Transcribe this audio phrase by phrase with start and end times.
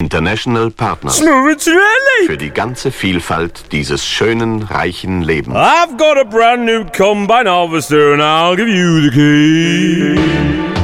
[0.00, 1.10] International Partner
[2.26, 5.56] für die ganze Vielfalt dieses schönen, reichen Lebens.
[5.56, 10.74] I've got a brand new combine harvester and I'll give you the key.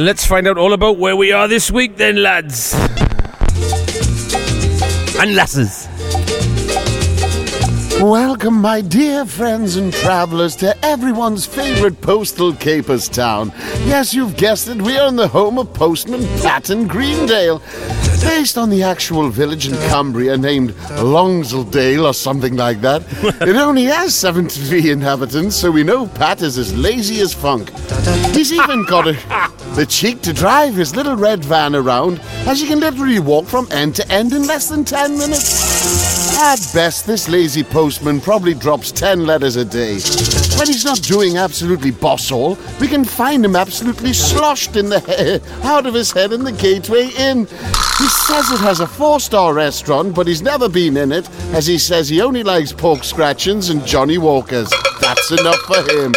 [0.00, 2.74] Let's find out all about where we are this week then, lads.
[5.18, 5.88] And lasses.
[8.04, 13.50] Welcome, my dear friends and travelers, to everyone's favorite postal capers town.
[13.86, 17.62] Yes, you've guessed it, we are in the home of Postman Pat Patton Greendale.
[18.20, 23.02] Based on the actual village in Cumbria named Longsleddale or something like that,
[23.40, 27.70] it only has 73 inhabitants, so we know Pat is as lazy as funk.
[28.34, 29.12] He's even got a,
[29.76, 33.66] the cheek to drive his little red van around, as you can literally walk from
[33.70, 36.23] end to end in less than 10 minutes.
[36.36, 40.00] At best, this lazy postman probably drops 10 letters a day.
[40.58, 44.98] When he's not doing absolutely boss all, we can find him absolutely sloshed in the
[45.08, 47.46] hair, out of his head in the Gateway Inn.
[47.46, 51.78] He says it has a four-star restaurant, but he's never been in it, as he
[51.78, 54.70] says he only likes pork scratchings and Johnnie Walkers.
[55.00, 56.12] That's enough for him.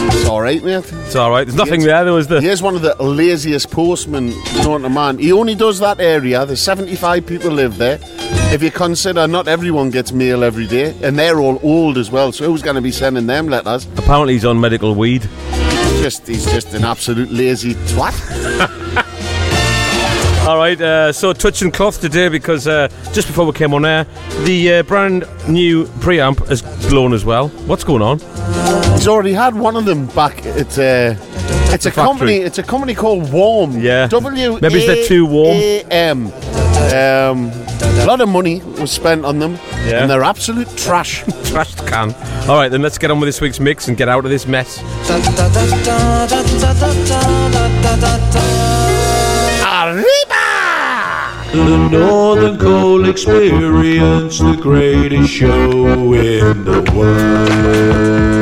[0.02, 0.90] It's all right, mate.
[0.92, 1.46] It's all right.
[1.46, 2.04] There's nothing there.
[2.04, 2.40] There was the.
[2.40, 4.30] Here's one of the laziest postmen
[4.64, 5.18] known to man.
[5.18, 6.46] He only does that area.
[6.46, 7.98] There's 75 people live there.
[8.52, 12.32] If you consider not everyone gets mail every day, and they're all old as well,
[12.32, 13.86] so who's going to be sending them letters?
[13.96, 15.22] Apparently, he's on medical weed.
[16.02, 18.16] Just he's just an absolute lazy twat.
[20.48, 24.04] All right, uh, so touching cloth today because uh, just before we came on air,
[24.44, 27.50] the uh, brand new preamp has blown as well.
[27.68, 28.18] What's going on?
[28.94, 30.76] He's already had one of them back at.
[30.76, 31.14] Uh,
[31.72, 31.92] it's a factory.
[31.92, 32.36] company.
[32.38, 33.78] It's a company called Warm.
[33.78, 34.08] Yeah.
[34.08, 34.58] W.
[34.60, 35.56] Maybe it's they're too warm.
[35.56, 36.32] A-M.
[36.80, 37.50] Um,
[38.00, 40.00] a lot of money was spent on them, Yeah.
[40.02, 41.22] and they're absolute trash.
[41.50, 42.14] Trashed can.
[42.48, 44.46] All right, then let's get on with this week's mix and get out of this
[44.46, 44.78] mess.
[51.52, 58.39] The Northern Coal Experience, the greatest show in the world.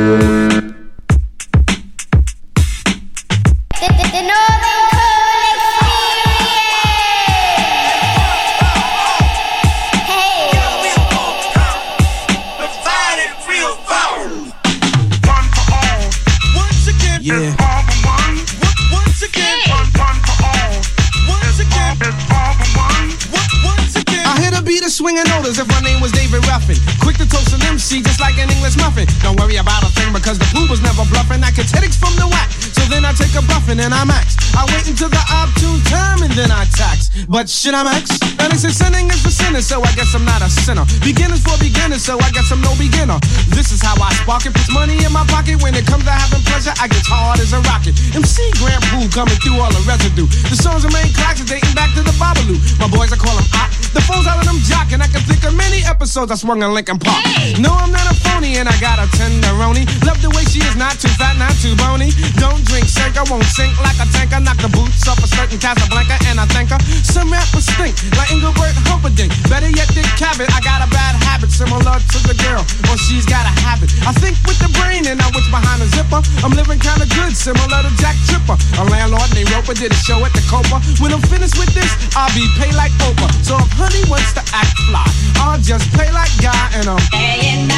[25.49, 26.77] Notice if my name was David Ruffin.
[27.01, 29.07] Quick to toast an MC just like an English muffin.
[29.25, 31.41] Don't worry about a thing because the poo was never bluffing.
[31.41, 32.49] I get headaches from the whack.
[32.77, 34.37] So then I take a buffin and I max.
[34.53, 37.09] I wait until the opportune time and then I tax.
[37.25, 38.21] But should I max?
[38.37, 40.85] And say sinning is for sinners, so I guess I'm not a sinner.
[41.01, 43.17] Beginners for beginners, so I guess I'm no beginner.
[43.49, 44.53] This is how I spark it.
[44.53, 45.57] Puts money in my pocket.
[45.65, 47.97] When it comes to having pleasure, I get hard as a rocket.
[48.13, 50.29] MC Grand Poo coming through all the residue.
[50.49, 52.61] The songs remain classics dating back to the Babalu.
[52.77, 53.73] My boys, I call them op.
[53.97, 55.01] The phones out of them jocking.
[55.01, 57.23] I can think of many episodes I swung in Lincoln Park.
[57.59, 59.87] No, I'm not a phony, and I got a tenderoni.
[60.05, 62.11] Love the way she is, not too fat, not too bony.
[62.37, 64.39] Don't drink, sink, I won't sink like a tanker.
[64.39, 66.79] Knock the boots off a certain Casablanca, and I thank her.
[67.01, 69.31] Some rappers stink, like Engelbert Humperdinck.
[69.49, 70.51] Better yet, Dick Cavett.
[70.51, 73.89] I got a bad habit, similar to the girl, or she's got a habit.
[74.03, 76.21] I think with the brain, and I what's behind the zipper.
[76.43, 78.57] I'm living kinda good, similar to Jack Tripper.
[78.79, 80.81] A landlord named Roper did a show at the Copa.
[80.99, 83.31] When I'm finished with this, I'll be paid like Oprah.
[83.45, 85.05] So if honey wants to act fly,
[85.37, 87.69] I'll just play like God and I'm paying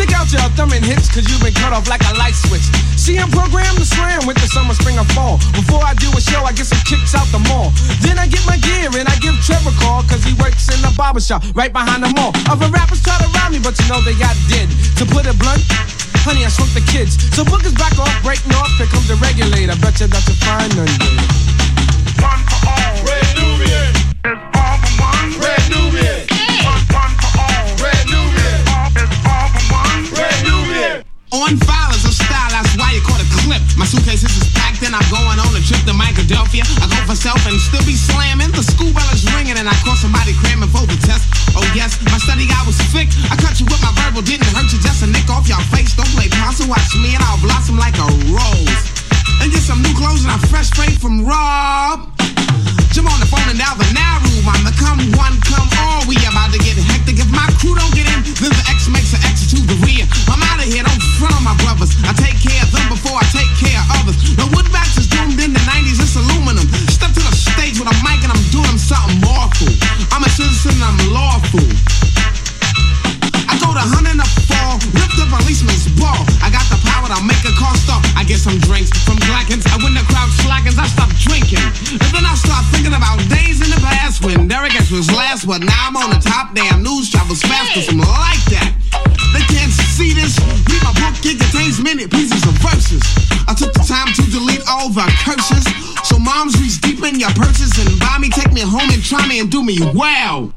[0.00, 2.64] Stick out your thumb and hips, cause you've been cut off like a light switch.
[2.96, 5.36] See, I'm programmed to slam with the summer, spring, or fall.
[5.52, 7.68] Before I do a show, I get some kicks out the mall.
[8.00, 10.88] Then I get my gear and I give Trevor called cause he works in the
[10.96, 12.32] barber shop right behind the mall.
[12.48, 14.72] Other rappers try to rob me, but you know they got did.
[14.96, 15.60] To put it blunt,
[16.24, 17.20] honey, I shrunk the kids.
[17.36, 19.76] So bookers back off, breaking off, here comes the regulator.
[19.84, 20.96] Bet you that's a fine none.
[22.24, 24.09] One for all, Brand Nubian.
[31.30, 33.62] On file is a style, that's why you caught a clip.
[33.78, 35.94] My suitcase is packed and I'm going on a trip to
[36.30, 36.62] Philadelphia.
[36.78, 38.54] I go for self and still be slamming.
[38.54, 41.26] The school bell is ringing and I caught somebody cramming for the test.
[41.58, 43.10] Oh yes, my study guy was thick.
[43.30, 45.94] I cut you with my verbal, didn't hurt you just a nick off your face.
[45.98, 48.82] Don't play possum, watch me and I'll blossom like a rose.
[49.42, 52.10] And get some new clothes and I'm fresh straight from Rob.
[52.92, 53.90] Jump on the phone and now the.
[54.50, 56.02] I'm the come one, come all.
[56.08, 57.20] We about to get hectic.
[57.20, 60.08] If my crew don't get in, then the X makes an X to the rear.
[60.28, 61.92] I'm out of here, don't front on my brothers.
[62.04, 64.16] I take care of them before I take care of others.
[64.34, 66.68] The woodbacks is doomed in the 90s, it's aluminum.
[66.92, 69.72] Step to the stage with a mic and I'm doing something awful.
[70.12, 71.64] I'm a citizen, I'm lawful.
[73.48, 74.19] I go to hunting
[74.96, 76.24] rip the policeman's ball.
[76.40, 78.00] I got the power to make a car stop.
[78.16, 79.66] I get some drinks from Glackens.
[79.68, 81.62] I when the crowd slackens, I stop drinking.
[81.96, 85.46] And then I start thinking about days in the past when Derek X was last,
[85.46, 86.54] but now I'm on the top.
[86.54, 88.72] Damn, news travels fast, cause I'm like that.
[89.32, 90.38] They can't see this.
[90.68, 93.02] Read my book, it contains many pieces of verses.
[93.48, 95.64] I took the time to delete all the curses.
[96.04, 99.26] So moms reach deep in your purses and buy me, take me home and try
[99.26, 100.52] me and do me well.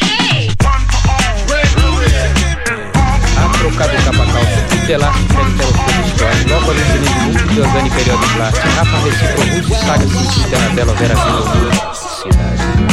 [0.00, 0.48] Hey.
[0.62, 2.37] One for all, Red Ha
[3.68, 8.98] trocado o capa calça, tutelar critérios promissórios, logo abismo muito de em Período Plástico, Rafa
[8.98, 12.87] Recife, Russo, Saga, Cícero, Tela Vera, Vila, Lula, Cidade.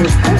[0.00, 0.39] Brasil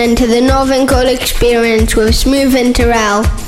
[0.00, 3.39] listening to the Northern Coal Experience with Smoove and Turrell.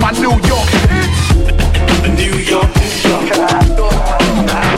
[0.00, 0.68] My New York.
[2.16, 3.28] New York, New York.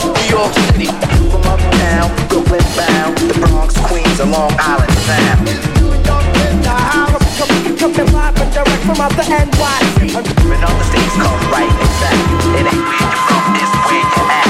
[0.03, 0.91] New York City.
[1.31, 3.17] From uptown, Brooklyn bound.
[3.31, 5.49] The Bronx, Queens, and Long Island sound.
[8.83, 10.11] From out the NYC.
[10.11, 12.19] The come right exact.
[12.59, 14.49] It ain't where you from, it's where you at.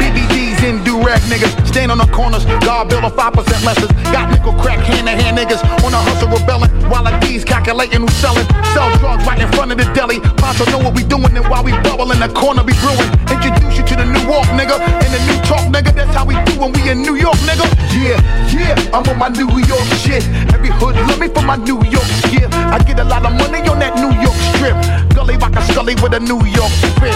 [0.00, 1.54] BBDs in durag niggas.
[1.68, 3.92] Stand on the corners, God build a 5% lessons.
[4.10, 6.70] Got nickel crack hand to hand niggas on a hustle rebelling.
[6.90, 8.46] While the D's calculating who's selling.
[8.72, 10.20] Sell drugs right in front of the deli.
[10.40, 13.10] Poncho know what we doing and while we bubble in the corner be brewing.
[13.30, 15.94] Introduce you to the new walk nigga and the new talk nigga.
[15.94, 17.66] That's how we do when we in New York nigga.
[17.94, 18.18] Yeah,
[18.52, 20.24] yeah, I'm on my New York shit.
[20.52, 22.48] Every hood love me for my New York skill.
[22.52, 24.76] I get a lot of money on that New York strip.
[25.14, 27.14] Gully rock a scully with a New York fit.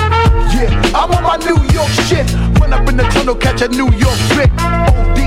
[0.54, 2.26] Yeah, I'm on my New York shit.
[2.58, 4.50] Run up in the tunnel, catch a New York fit.
[4.58, 5.17] ODD,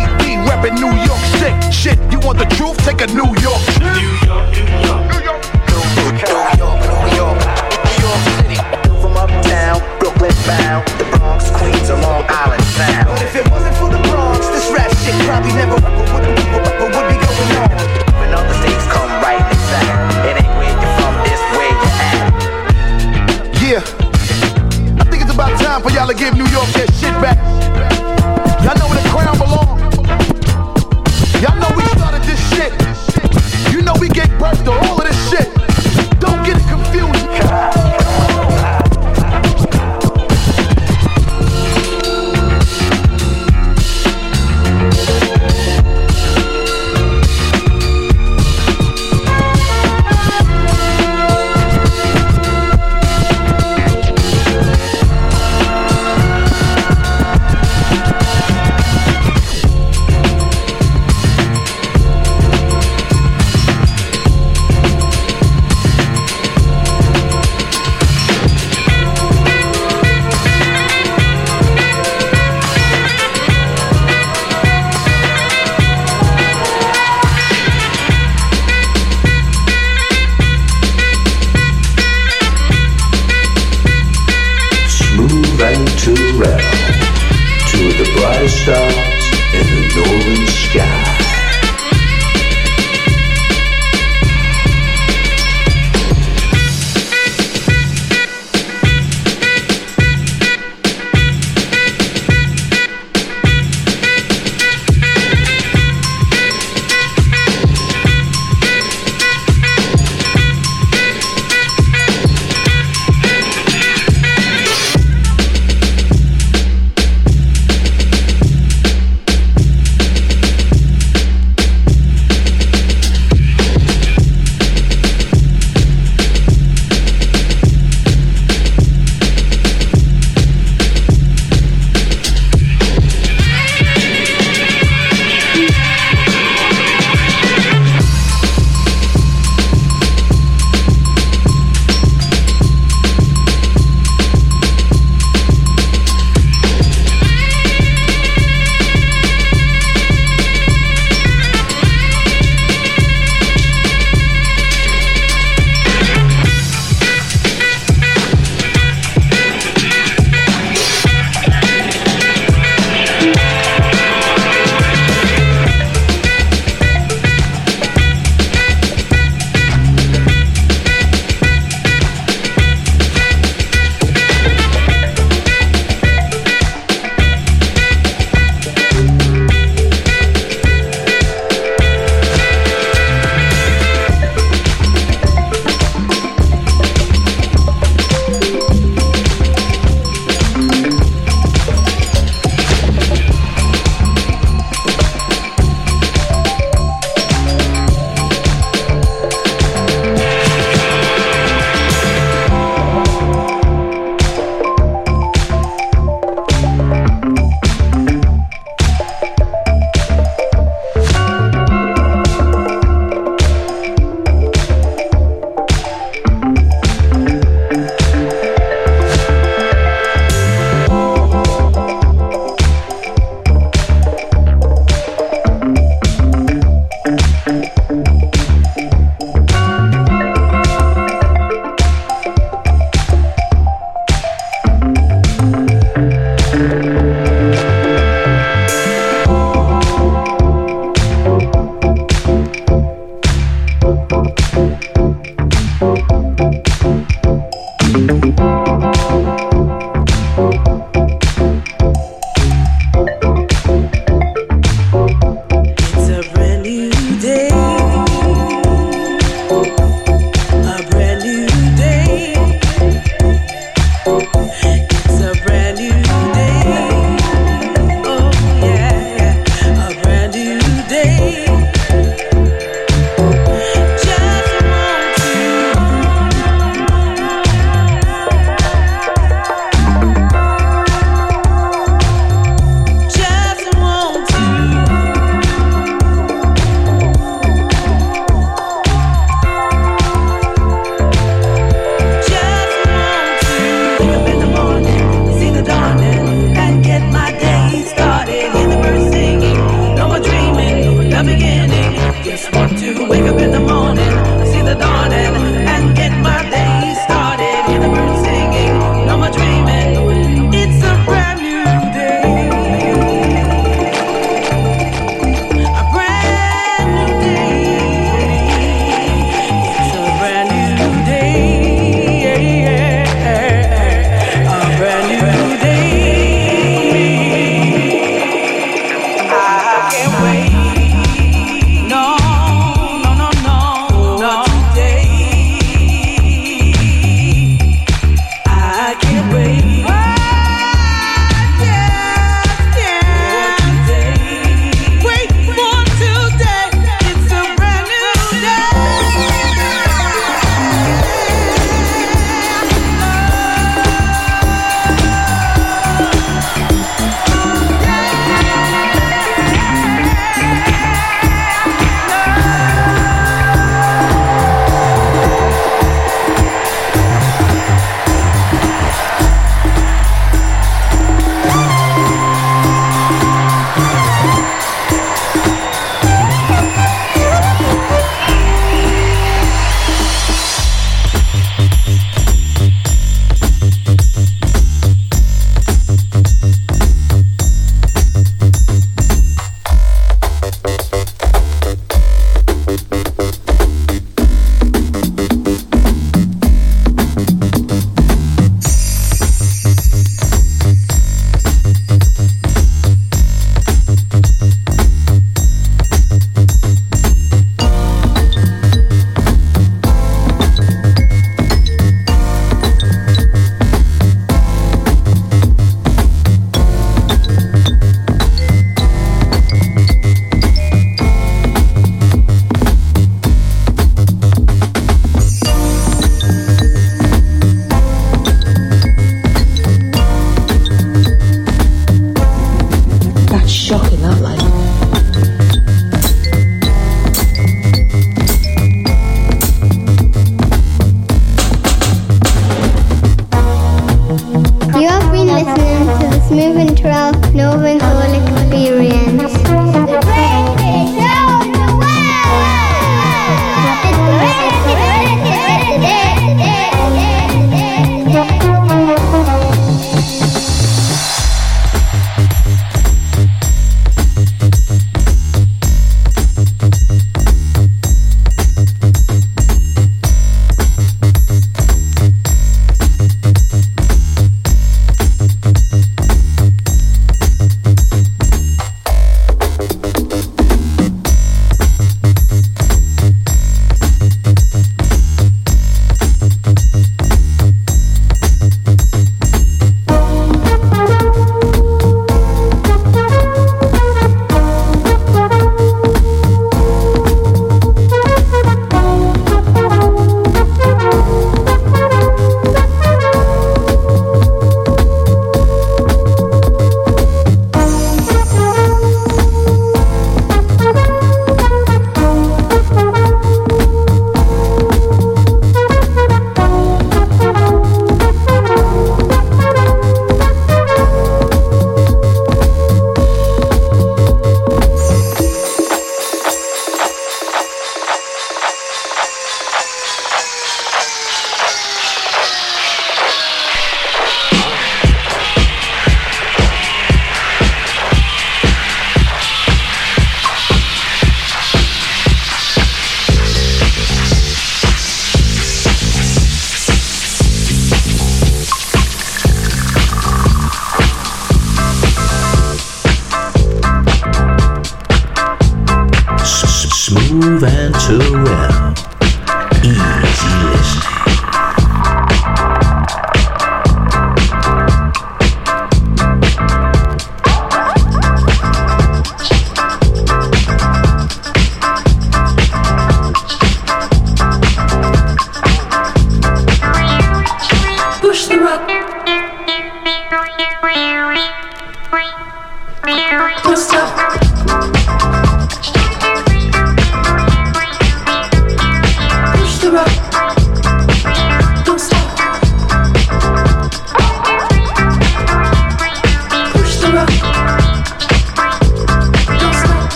[0.47, 1.55] reppin' New York sick.
[1.71, 2.77] Shit, you want the truth?
[2.85, 3.93] Take a New York trip.
[3.97, 5.41] New York, New York, New York.
[5.61, 6.13] New
[6.57, 7.37] York, New York,
[7.85, 8.59] New York City.
[9.01, 10.85] From uptown, Brooklyn bound.
[10.97, 13.07] The Bronx, Queens, and Long Island sound.
[13.09, 16.91] But if it wasn't for the Bronx, this rap shit probably never would, would, would,
[16.93, 17.69] would be going on.
[18.21, 19.89] When all the states come right exact.
[20.29, 22.29] It ain't where you're from, it's where you at.
[23.61, 23.81] Yeah.
[25.01, 27.37] I think it's about time for y'all to give New York that shit back.
[28.61, 29.40] Y'all know where the crown belong.
[31.41, 32.71] Y'all know we started this shit.
[33.73, 35.00] You know we gave birth to all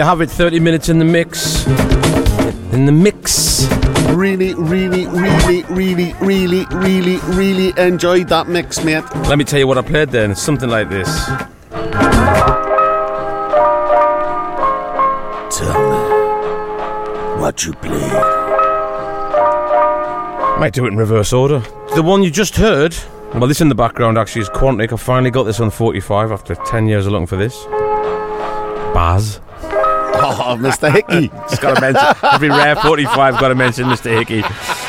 [0.00, 1.66] you have it, 30 minutes in the mix.
[2.72, 3.66] In the mix.
[4.14, 9.04] Really, really, really, really, really, really, really enjoyed that mix, mate.
[9.28, 10.34] Let me tell you what I played then.
[10.34, 11.26] Something like this.
[15.54, 15.98] Tell me
[17.38, 18.12] what you played.
[20.58, 21.58] Might do it in reverse order.
[21.94, 22.96] The one you just heard,
[23.34, 24.94] well, this in the background actually is Quantic.
[24.94, 27.54] I finally got this on 45 after 10 years of looking for this.
[28.94, 29.39] Baz.
[30.32, 30.92] Oh, Mr.
[30.92, 31.28] Hickey.
[31.48, 33.40] Just got to mention every rare 45.
[33.40, 34.16] Got to mention Mr.
[34.16, 34.42] Hickey.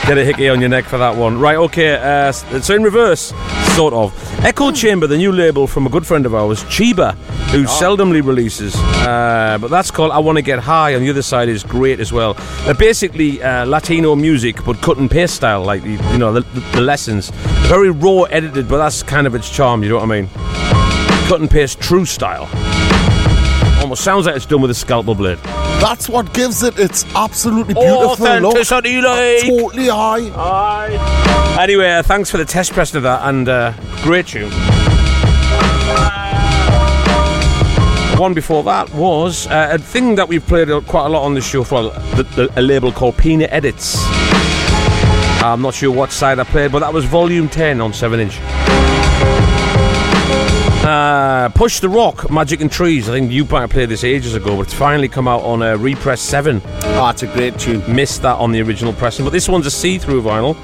[0.07, 1.39] Get a hickey on your neck for that one.
[1.39, 1.95] Right, okay.
[1.95, 3.33] Uh, so in reverse,
[3.75, 4.13] sort of.
[4.45, 7.13] Echo Chamber, the new label from a good friend of ours, Chiba,
[7.51, 8.75] who seldomly releases.
[8.75, 10.95] Uh, but that's called I Want to Get High.
[10.95, 12.33] On the other side is great as well.
[12.65, 16.41] They're basically uh, Latino music, but cut and paste style, like the, you know the,
[16.71, 17.29] the lessons.
[17.67, 19.81] Very raw, edited, but that's kind of its charm.
[19.83, 20.29] You know what I mean?
[21.27, 22.49] Cut and paste, true style.
[23.81, 25.39] Almost sounds like it's done with a scalpel blade.
[25.81, 28.21] That's what gives it its absolutely beautiful look.
[28.21, 29.41] Authenticity, like.
[29.41, 31.57] Totally high.
[31.59, 34.51] Anyway, uh, thanks for the test press of that, and uh, great tune.
[38.19, 41.41] One before that was uh, a thing that we've played quite a lot on the
[41.41, 43.95] show for the, the, a label called Pina Edits.
[45.43, 48.37] I'm not sure what side I played, but that was volume 10 on 7 inch.
[50.83, 53.07] Uh, Push the Rock, Magic and Trees.
[53.07, 55.61] I think you might have played this ages ago, but it's finally come out on
[55.61, 56.59] uh, Repress 7.
[56.65, 57.83] Oh, it's a great tune.
[57.93, 60.55] Missed that on the original pressing, but this one's a see through vinyl.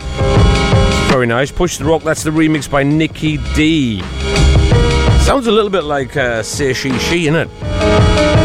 [1.09, 1.51] Very nice.
[1.51, 4.01] Push the Rock, that's the remix by Nikki D.
[5.21, 8.36] Sounds a little bit like uh, Say She She, innit?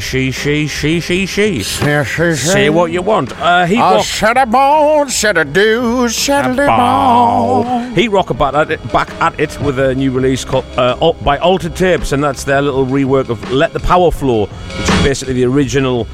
[0.00, 1.62] Say She She She She She.
[1.62, 3.32] she Say what you want.
[3.40, 4.04] Uh, Heat I Rock.
[4.04, 7.90] should have born, should have do, should have Bow.
[7.94, 11.38] Heat Rock back at it, back at it with a new release called uh, by
[11.38, 15.34] Altered Tapes, and that's their little rework of "Let the Power Flow," which is basically
[15.34, 16.06] the original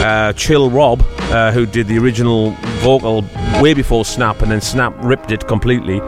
[0.00, 3.24] uh, Chill Rob, uh, who did the original vocal
[3.62, 6.00] way before Snap, and then Snap ripped it completely.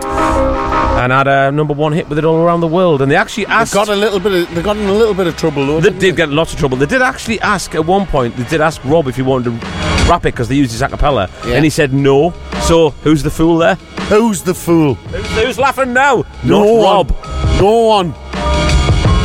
[1.00, 3.46] And had a number one hit with it all around the world, and they actually
[3.46, 3.72] asked.
[3.72, 4.32] They got a little bit.
[4.32, 5.80] Of, they got in a little bit of trouble though.
[5.80, 6.76] They did get lots of trouble.
[6.76, 8.36] They did actually ask at one point.
[8.36, 9.66] They did ask Rob if he wanted to
[10.10, 11.54] rap it because they used his a cappella, Yeah.
[11.54, 12.34] and he said no.
[12.64, 13.76] So who's the fool there?
[14.10, 14.94] Who's the fool?
[14.94, 16.24] Who's, who's laughing now?
[16.44, 16.82] No Not one.
[16.82, 17.60] Rob.
[17.60, 18.06] No one.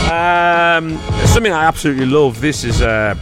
[0.09, 2.39] Um, something I absolutely love.
[2.39, 3.15] This is uh,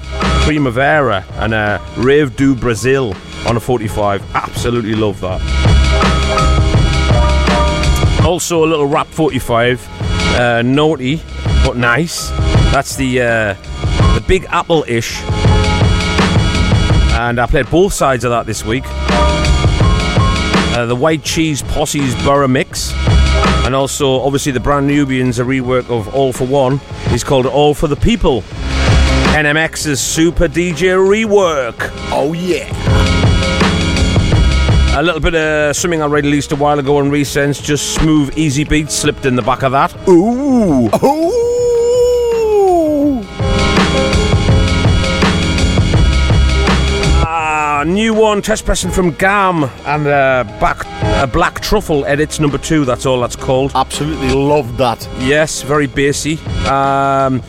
[0.44, 3.16] Primavera and uh, Rave do Brazil
[3.48, 4.36] on a 45.
[4.36, 5.73] Absolutely love that.
[8.26, 9.88] Also, a little rap 45,
[10.36, 11.22] uh, naughty
[11.64, 12.30] but nice.
[12.72, 13.54] That's the uh,
[14.16, 15.22] the Big Apple ish,
[17.14, 18.84] and I played both sides of that this week.
[20.76, 22.94] Uh, the White Cheese Posse's Borough Mix,
[23.66, 26.82] and also obviously the Brand Nubians, a rework of All for One,
[27.12, 28.42] is called All for the People.
[29.34, 31.76] NMX's Super DJ rework.
[32.12, 33.23] Oh yeah.
[34.96, 38.64] A little bit of something I released a while ago on Resense, just smooth, easy
[38.64, 39.92] beats slipped in the back of that.
[40.08, 40.86] Ooh.
[41.04, 41.44] Ooh.
[47.26, 52.60] Ah, new one, test pressing from Gam and uh, back uh, Black Truffle edits number
[52.60, 52.86] two.
[52.86, 53.72] That's all that's called.
[53.74, 55.10] Absolutely loved that.
[55.20, 56.38] Yes, very bassy.
[56.68, 57.42] Um,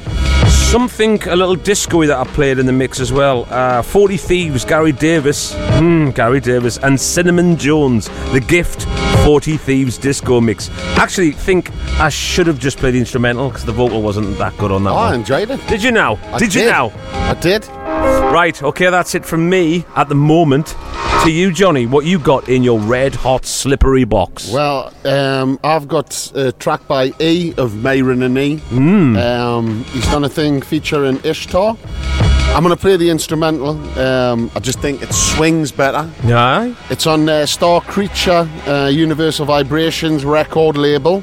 [0.75, 3.47] Something a little disco that I played in the mix as well.
[3.49, 5.55] Uh, 40 Thieves, Gary Davis.
[5.55, 6.79] Hmm, Gary Davis.
[6.79, 8.83] And Cinnamon Jones, The Gift,
[9.25, 10.71] 40 Thieves disco mix.
[10.99, 14.73] Actually, think I should have just played the instrumental because the vocal wasn't that good
[14.73, 15.21] on that Oh, I one.
[15.21, 15.65] enjoyed it.
[15.69, 16.17] Did you now?
[16.33, 16.71] I did, you did.
[16.71, 16.91] now?
[17.13, 17.65] I did.
[17.69, 20.75] Right, okay, that's it from me at the moment.
[21.23, 24.51] To you, Johnny, what you got in your red hot slippery box?
[24.53, 28.57] Well, um, I've got a track by E of Mayron and E.
[28.57, 29.17] Hmm.
[29.17, 31.77] Um, he's done a thing featuring Ishtar.
[32.55, 33.71] I'm going to play the instrumental.
[33.99, 36.09] Um, I just think it swings better.
[36.25, 36.75] Aye.
[36.89, 41.23] It's on uh, Star Creature uh, Universal Vibrations record label.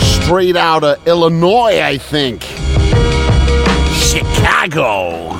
[0.00, 2.42] Straight out of Illinois, I think.
[3.92, 5.32] Chicago.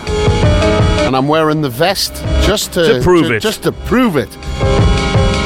[1.06, 3.40] And I'm wearing the vest just to, To prove it.
[3.40, 4.32] Just to prove it.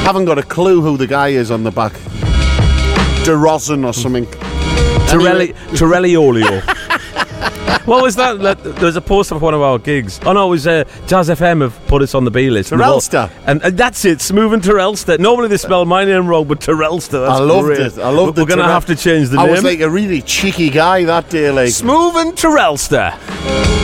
[0.04, 1.92] Haven't got a clue who the guy is on the back.
[3.24, 4.26] DeRozan or something.
[5.08, 6.60] Torelli, Torelli Olio.
[7.86, 8.38] what was that?
[8.62, 10.20] There was a poster for one of our gigs.
[10.24, 12.72] Oh no, it was uh, Jazz FM have put us on the B list.
[12.72, 13.30] Terrellster.
[13.46, 15.18] And, and that's it, Smoove and Terrellster.
[15.18, 17.28] Normally they spell my name wrong, but Terrellster.
[17.28, 17.80] I loved great.
[17.80, 17.98] it.
[17.98, 18.42] I loved it.
[18.42, 18.48] We're it.
[18.48, 19.50] going to have to change the I name.
[19.50, 21.50] I was like a really cheeky guy that day.
[21.50, 23.14] Like, Smoove and Terrellster.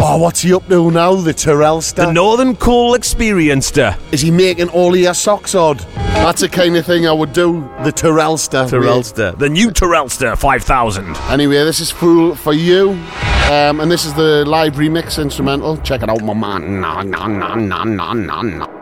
[0.00, 1.14] oh, what's he up to now?
[1.16, 1.96] The Terrellster.
[2.06, 3.98] The Northern Cool Experiencester.
[4.12, 5.80] Is he making all of your socks odd?
[6.26, 7.60] That's the kind of thing I would do.
[7.84, 8.68] The Terrellster.
[8.68, 9.38] Terrellster.
[9.38, 11.16] The new Terrellster 5000.
[11.30, 12.98] Anyway, this is Fool for You.
[13.46, 15.76] Um, and this is the live remix instrumental.
[15.78, 16.80] Check it out, my man.
[16.80, 18.75] Na, na, na, na, na, na, na.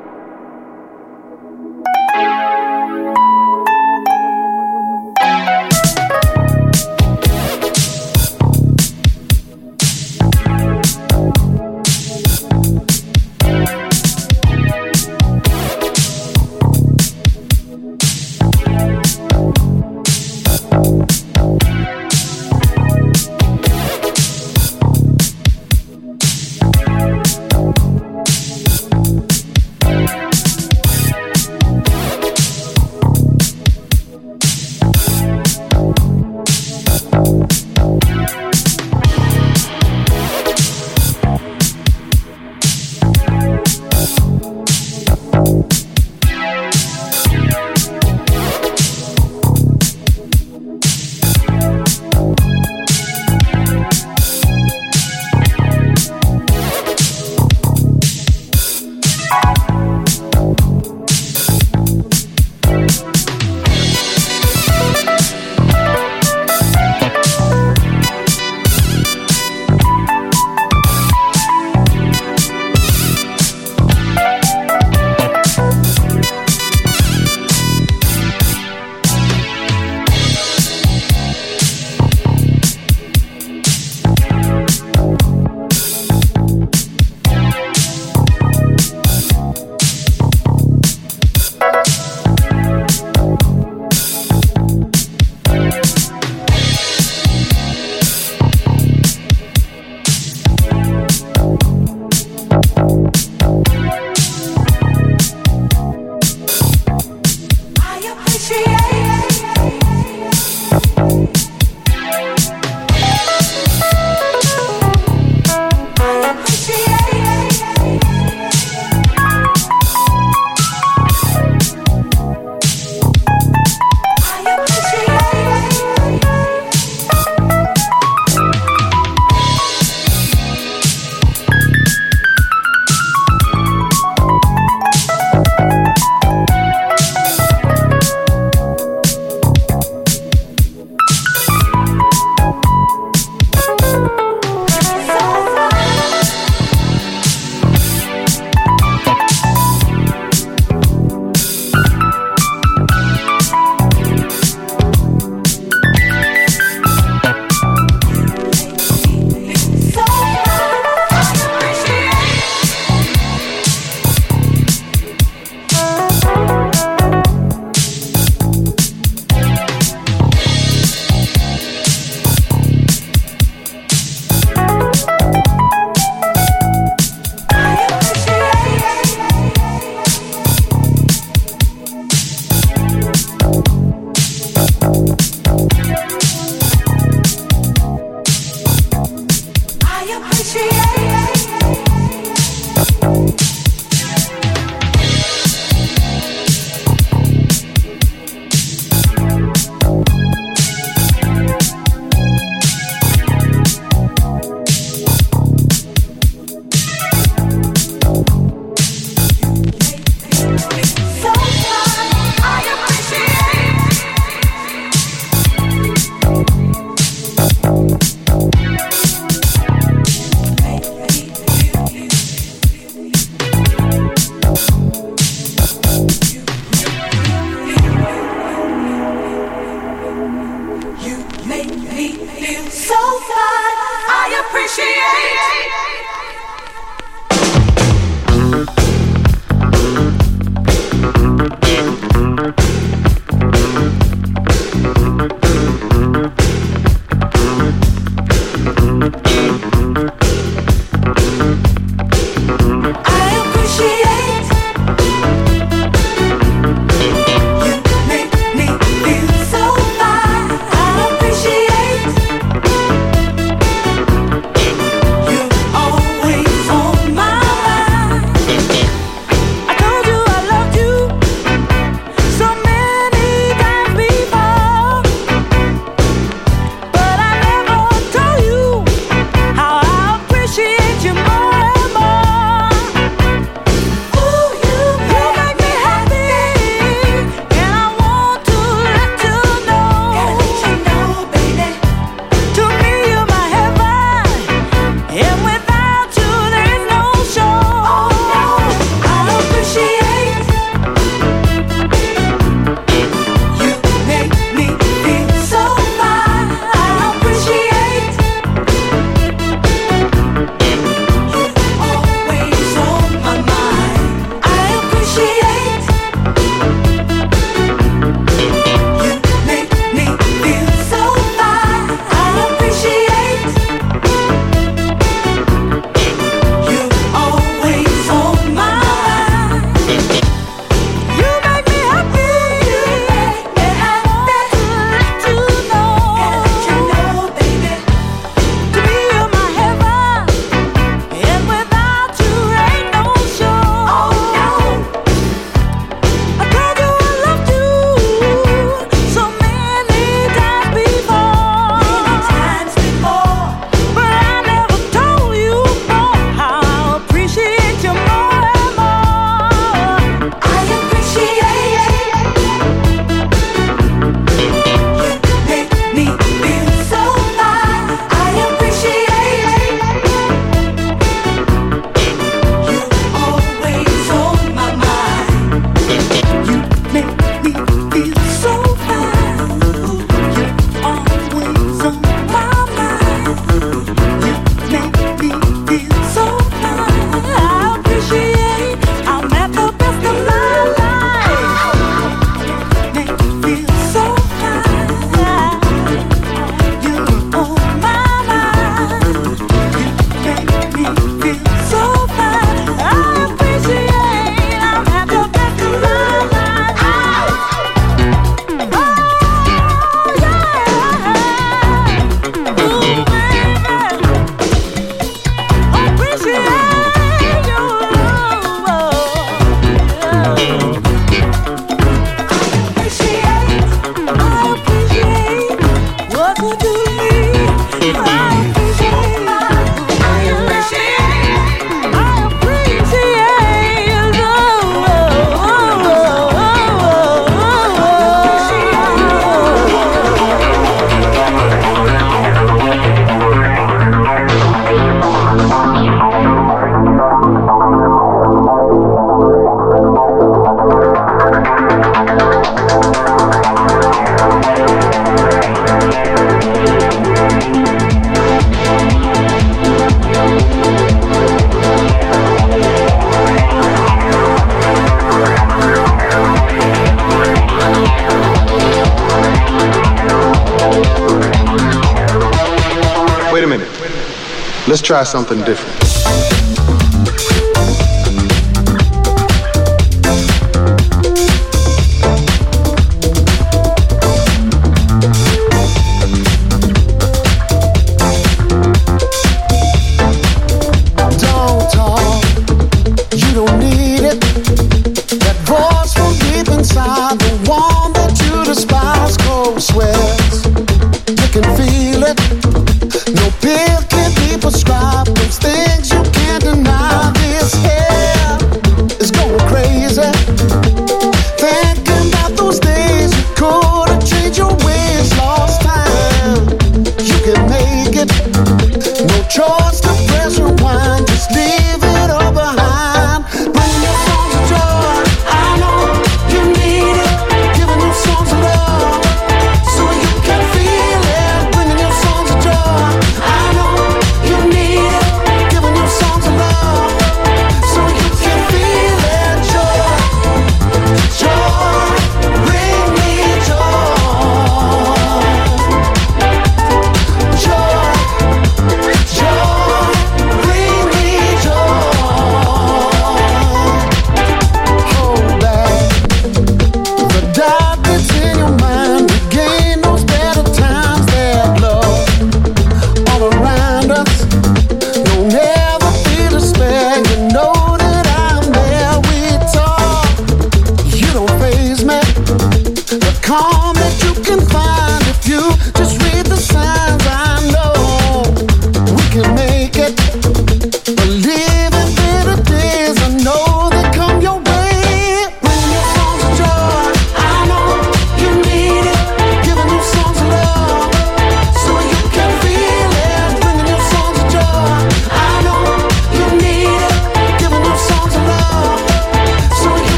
[475.05, 475.74] Something different.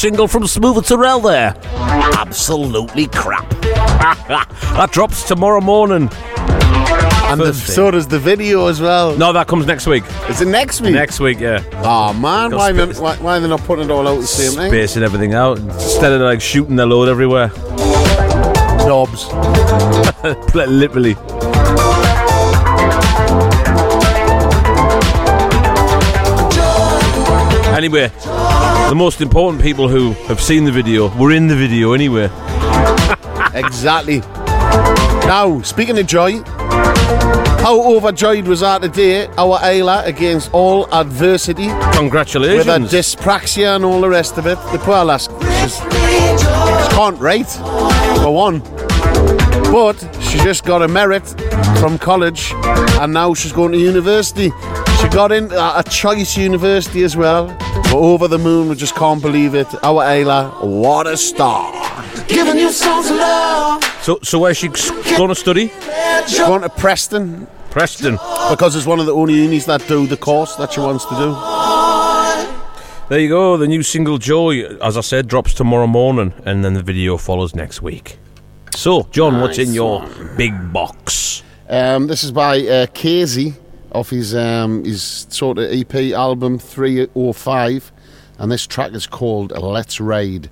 [0.00, 1.54] Single from Smoove Turrell there.
[2.16, 3.46] Absolutely crap.
[3.60, 6.08] that drops tomorrow morning.
[7.28, 9.14] And the, so does the video as well.
[9.18, 10.04] No, that comes next week.
[10.30, 10.94] Is it next week?
[10.94, 11.62] Next week, yeah.
[11.84, 14.70] Oh man, why, why, why are they not putting it all out the same thing?
[14.70, 17.48] Spacing everything out instead of like shooting the load everywhere.
[18.86, 19.26] Knobs.
[20.54, 21.14] Literally.
[27.76, 28.10] Anyway,
[28.90, 32.24] the most important people who have seen the video were in the video anyway.
[33.54, 34.18] exactly.
[35.28, 36.42] Now, speaking of joy,
[37.62, 39.28] how overjoyed was I today?
[39.38, 41.68] Our Ayla against all adversity.
[41.92, 42.66] Congratulations.
[42.66, 44.56] With her dyspraxia and all the rest of it.
[44.72, 45.28] The poor lass
[45.62, 47.48] she's, she can't write,
[48.22, 48.58] for one.
[49.70, 51.28] But she just got a merit
[51.78, 52.52] from college
[52.98, 54.50] and now she's going to university.
[55.00, 57.56] She got in at a choice university as well.
[57.92, 59.66] We're over the moon, we just can't believe it.
[59.82, 61.72] Our Ayla, what a star.
[62.28, 63.82] Giving you songs of love.
[64.02, 65.72] So, so where's she going to study?
[66.28, 67.48] She's going to Preston.
[67.70, 68.12] Preston.
[68.48, 71.14] Because it's one of the only unis that do the course that she wants to
[71.16, 71.34] do.
[73.08, 73.56] There you go.
[73.56, 77.56] The new single Joy, as I said, drops tomorrow morning, and then the video follows
[77.56, 78.18] next week.
[78.76, 80.36] So, John, what's in your one.
[80.36, 81.42] big box?
[81.68, 83.54] Um, this is by uh, Casey
[83.92, 87.92] off his um, his sort of EP album 305,
[88.38, 90.50] and this track is called Let's Raid.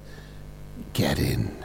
[0.92, 1.57] Get in.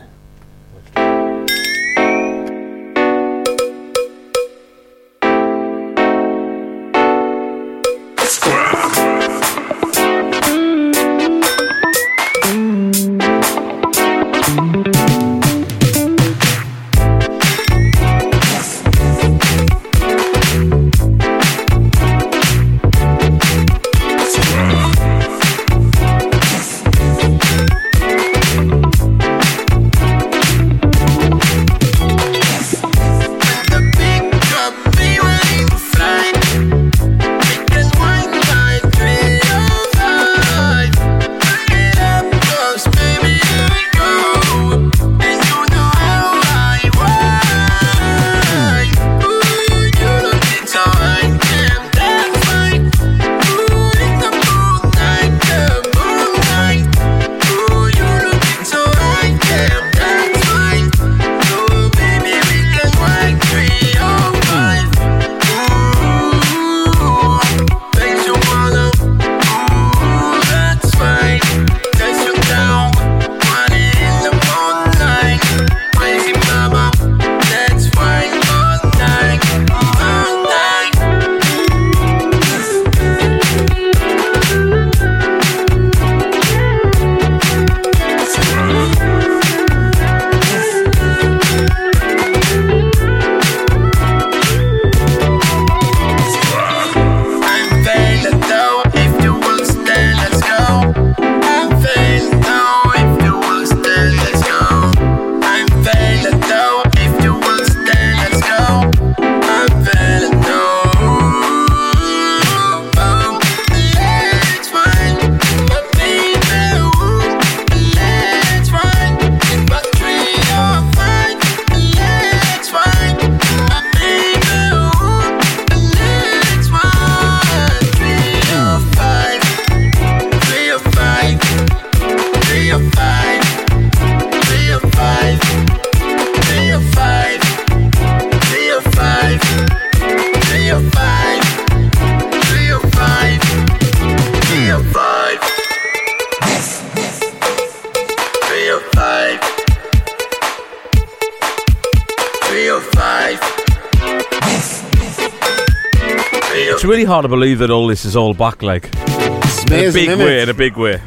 [157.33, 160.43] Believe that all this is all back, like It's in a big way.
[160.43, 161.01] In a big way.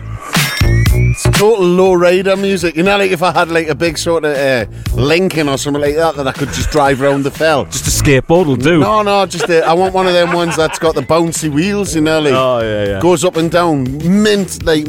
[0.98, 2.74] It's total low rider music.
[2.74, 4.66] You know, like if I had like a big sort of uh,
[5.00, 7.64] Lincoln or something like that that I could just drive around the fell.
[7.66, 8.80] Just a skateboard will do.
[8.80, 11.94] No, no, just uh, I want one of them ones that's got the bouncy wheels.
[11.94, 13.00] You know, like Oh, yeah, yeah.
[13.00, 13.84] goes up and down,
[14.22, 14.84] mint like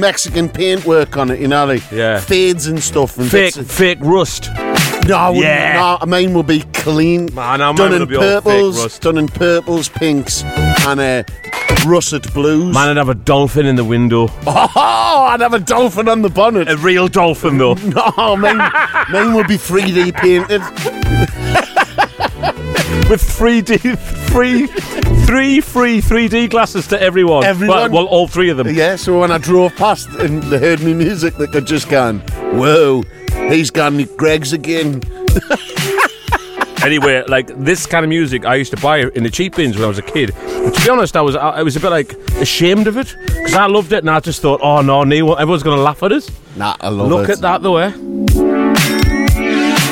[0.00, 1.40] Mexican paintwork on it.
[1.40, 2.20] You know, like Yeah.
[2.20, 3.16] fades and stuff.
[3.16, 4.50] And Fake, fake rust.
[5.06, 5.96] No, Yeah.
[6.00, 7.30] no, mine will be clean.
[7.34, 9.00] Man, I'm done in be all fake purples, rust.
[9.02, 10.42] done in purples, pinks,
[10.92, 11.22] and uh,
[11.86, 12.72] russet blues.
[12.74, 14.28] Man, I'd have a dolphin in the window.
[14.80, 16.68] Oh, I'd have a dolphin on the bonnet.
[16.68, 17.74] A real dolphin, though.
[17.74, 18.58] No, mine,
[19.10, 20.60] mine will be 3D painted.
[23.10, 23.98] With 3D,
[24.30, 24.66] free,
[25.26, 27.44] three free 3D glasses to everyone.
[27.44, 27.78] Everyone.
[27.78, 28.68] Well, well, all three of them.
[28.68, 32.20] Yeah, so when I drove past and they heard me music, they could just gone,
[32.54, 33.02] whoa,
[33.50, 35.02] he's gone with Greg's again.
[36.84, 39.84] Anyway, like this kind of music, I used to buy in the cheap bins when
[39.84, 40.32] I was a kid.
[40.36, 43.54] And to be honest, I was I, was a bit like ashamed of it because
[43.54, 46.12] I loved it, and I just thought, oh no, no everyone's going to laugh at
[46.12, 46.30] us.
[46.56, 47.32] Nah, I love Look it.
[47.32, 47.92] at that, though, eh?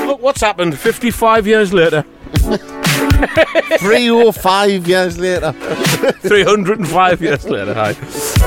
[0.07, 0.78] Look what's happened.
[0.78, 2.05] Fifty-five years later,
[3.79, 5.53] 305 years later.
[6.21, 7.75] 305 years later.
[7.75, 7.95] Hi.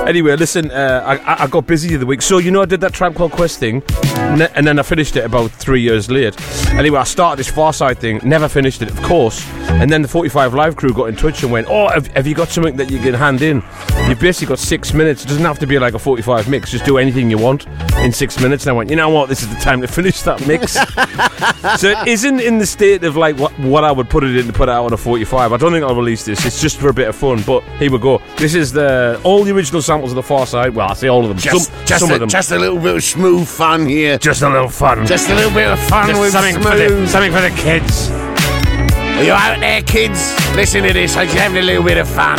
[0.08, 2.22] Anyway, listen, uh, I, I- got busy the other week.
[2.22, 3.82] So, you know, I did that Tribe Called Quest thing,
[4.16, 6.36] and then- I finished it about three years late.
[6.72, 9.46] Anyway, I started this Pharcyde thing, never finished it, of course.
[9.70, 12.36] And then the 45 Live crew got in touch and went, Oh, have, have you
[12.36, 13.64] got something that you can hand in?
[14.08, 15.24] You've basically got six minutes.
[15.26, 17.66] It doesn't have to be like a 45 mix, just do anything you want
[17.98, 18.66] in six minutes.
[18.66, 19.28] And I went, You know what?
[19.30, 20.74] This is the time to finish that mix.
[21.82, 24.48] so it isn't in the state of like what, what I would put it in
[24.60, 25.54] put out on a 45.
[25.54, 26.46] I don't think I'll release this.
[26.46, 27.42] It's just for a bit of fun.
[27.44, 28.22] But here we go.
[28.36, 30.74] This is the all the original samples of the Pharcyde.
[30.74, 31.38] Well, I say all of them.
[31.38, 32.28] Just, some just, some a, of them.
[32.28, 34.18] just a little bit of smooth fun here.
[34.18, 35.06] Just a little fun.
[35.08, 36.74] Just a little bit of fun Just with something smooth.
[36.74, 38.12] for the something for the kids.
[38.12, 40.36] Are you out there, kids?
[40.58, 41.16] Listen to this.
[41.16, 42.38] I'm just having a little bit of fun.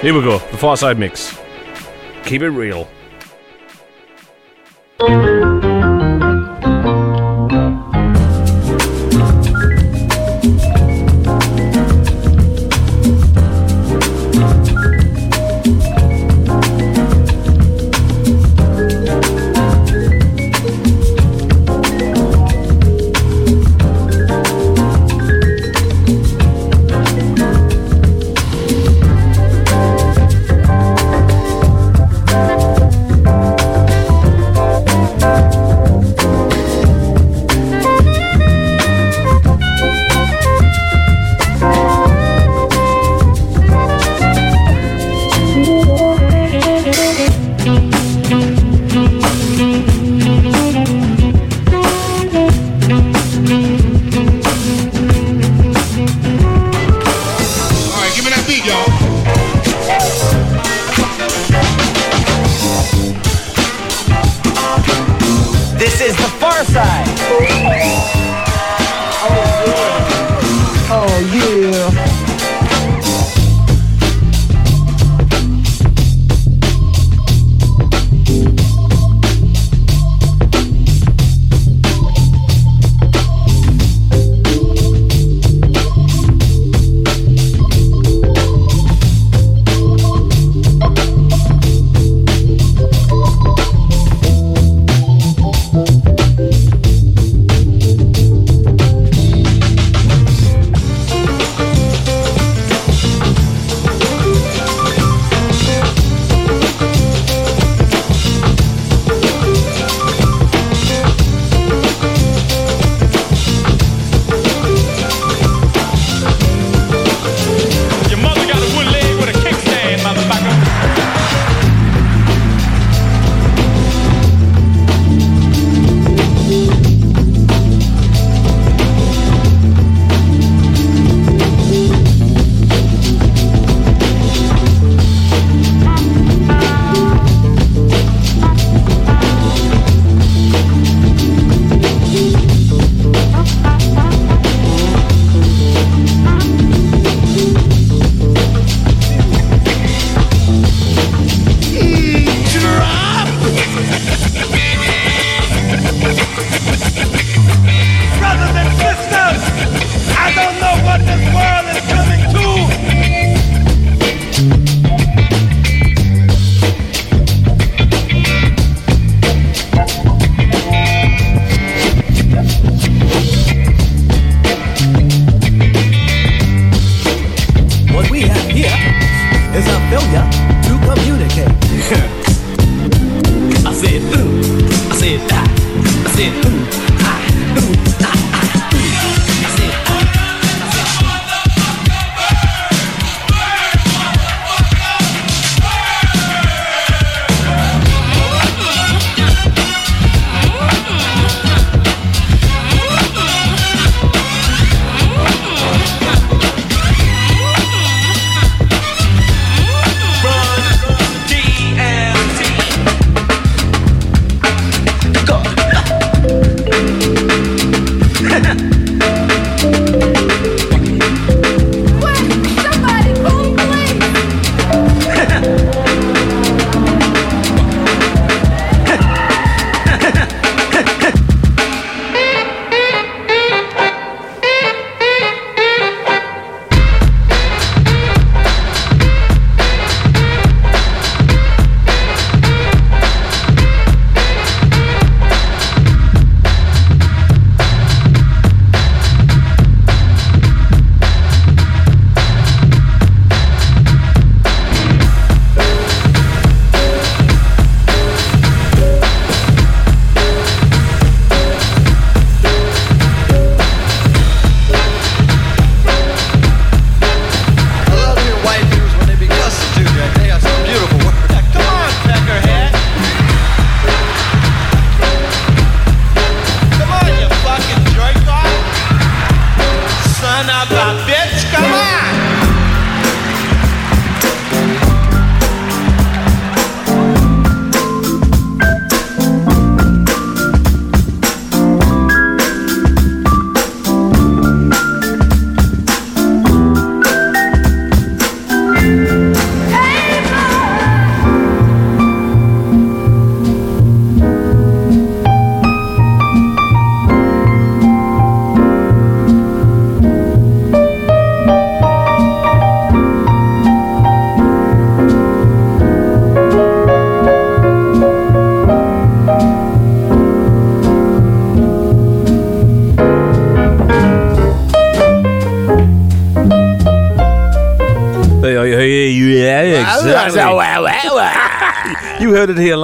[0.00, 0.38] Here we go.
[0.38, 1.36] The Pharcyde mix.
[2.24, 2.88] Keep it real.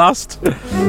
[0.06, 0.38] Last.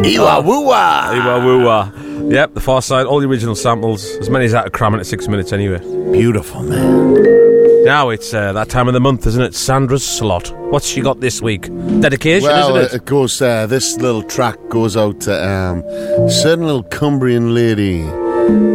[0.06, 1.10] Iwa woo-wah.
[1.10, 1.92] Iwa woo-wah.
[2.30, 5.28] Yep, the Pharcyde, all the original samples, as many as that to cram into six
[5.28, 5.80] minutes anyway.
[6.12, 7.84] Beautiful, man.
[7.84, 9.56] Now it's uh, that time of the month, isn't it?
[9.56, 10.56] Sandra's slot.
[10.70, 11.64] What's she got this week?
[12.00, 12.96] Dedication, well, isn't it?
[12.98, 13.42] it goes.
[13.42, 18.04] Uh, this little track goes out to um, a certain little Cumbrian lady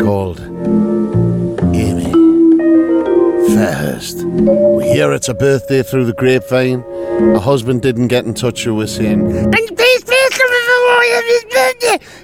[0.03, 0.41] called
[1.73, 2.11] Amy
[3.55, 4.25] Fairhurst.
[4.77, 6.83] We hear it's a birthday through the grapevine.
[7.13, 9.53] Her husband didn't get in touch with her saying,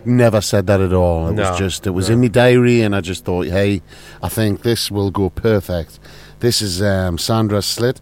[0.08, 1.28] Never said that at all.
[1.28, 3.82] It No, was just it was in my diary, and I just thought, hey,
[4.22, 5.98] I think this will go perfect.
[6.40, 8.00] This is um, Sandra Slit,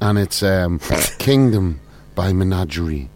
[0.00, 0.78] and it's um,
[1.18, 1.80] Kingdom
[2.14, 3.08] by Menagerie.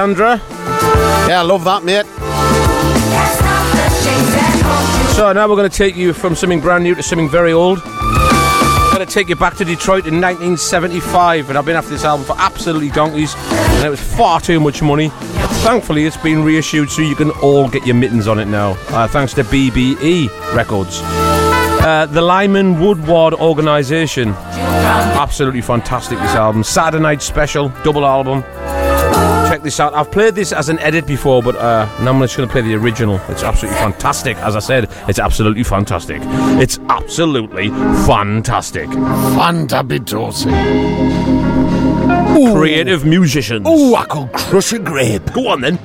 [0.00, 0.40] Cassandra.
[1.28, 2.06] Yeah, I love that, mate.
[5.14, 7.82] So now we're going to take you from something brand new to something very old.
[7.84, 12.04] I'm going to take you back to Detroit in 1975, and I've been after this
[12.04, 15.10] album for absolutely donkeys, and it was far too much money.
[15.60, 19.06] Thankfully, it's been reissued so you can all get your mittens on it now, uh,
[19.06, 21.00] thanks to BBE Records.
[21.02, 24.30] Uh, the Lyman Woodard Organisation.
[24.30, 26.64] Absolutely fantastic, this album.
[26.64, 28.42] Saturday Night Special, double album.
[29.62, 29.92] This out.
[29.92, 32.62] I've played this as an edit before, but uh, now I'm just going to play
[32.62, 33.20] the original.
[33.28, 34.38] It's absolutely fantastic.
[34.38, 36.22] As I said, it's absolutely fantastic.
[36.58, 38.88] It's absolutely fantastic.
[38.88, 40.50] Fantabitosi.
[42.54, 43.66] Creative musicians.
[43.68, 45.30] Oh, I could crush a grape.
[45.34, 45.78] Go on then.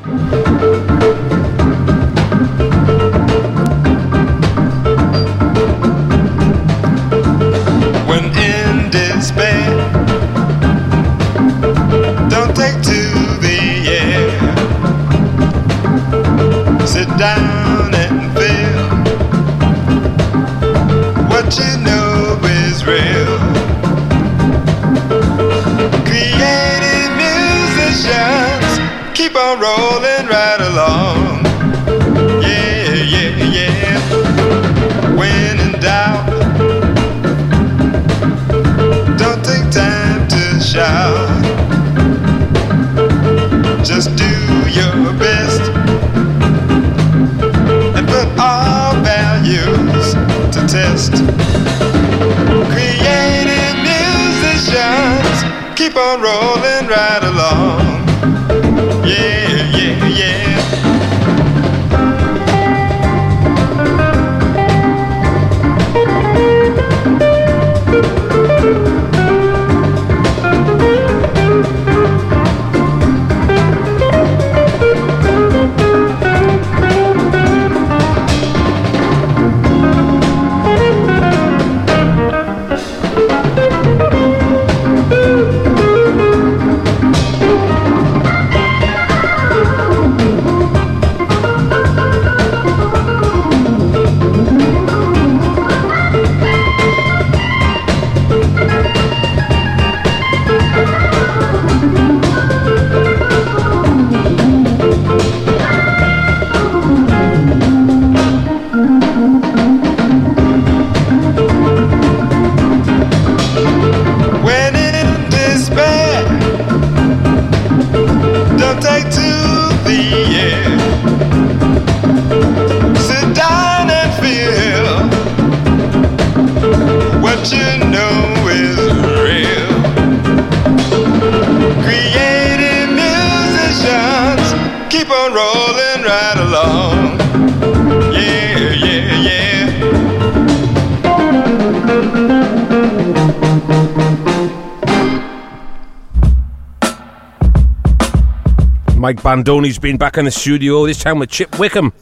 [149.06, 151.94] Mike Bandoni's been back in the studio, this time with Chip Wickham.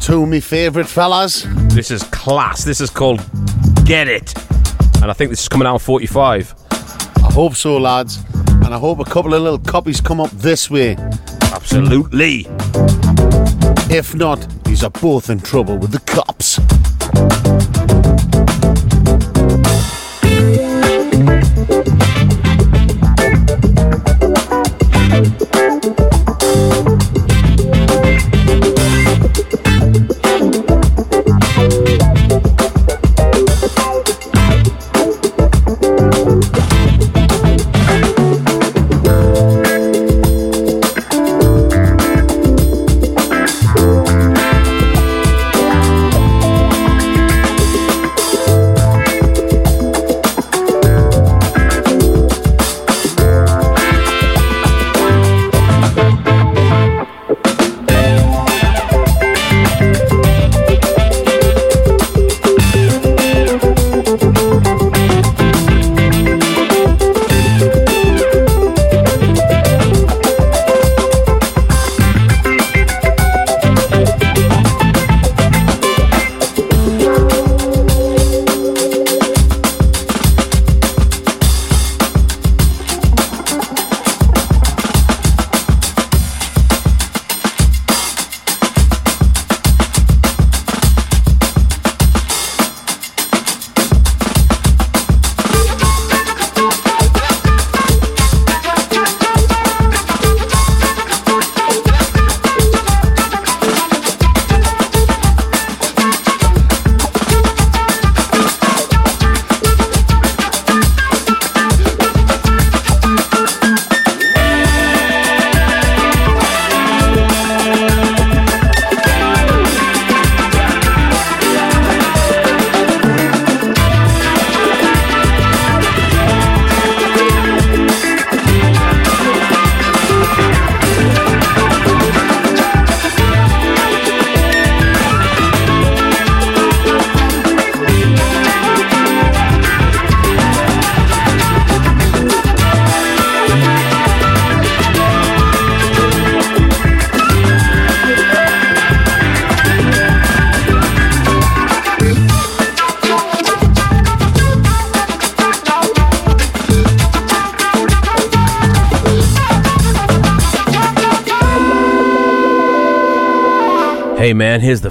[0.00, 1.44] Two of my favourite fellas.
[1.74, 2.64] This is class.
[2.64, 3.20] This is called
[3.84, 4.34] Get It.
[5.02, 6.54] And I think this is coming out on 45.
[6.72, 8.24] I hope so, lads.
[8.46, 10.96] And I hope a couple of little copies come up this way.
[11.52, 12.46] Absolutely.
[13.94, 16.58] If not, these are both in trouble with the cops.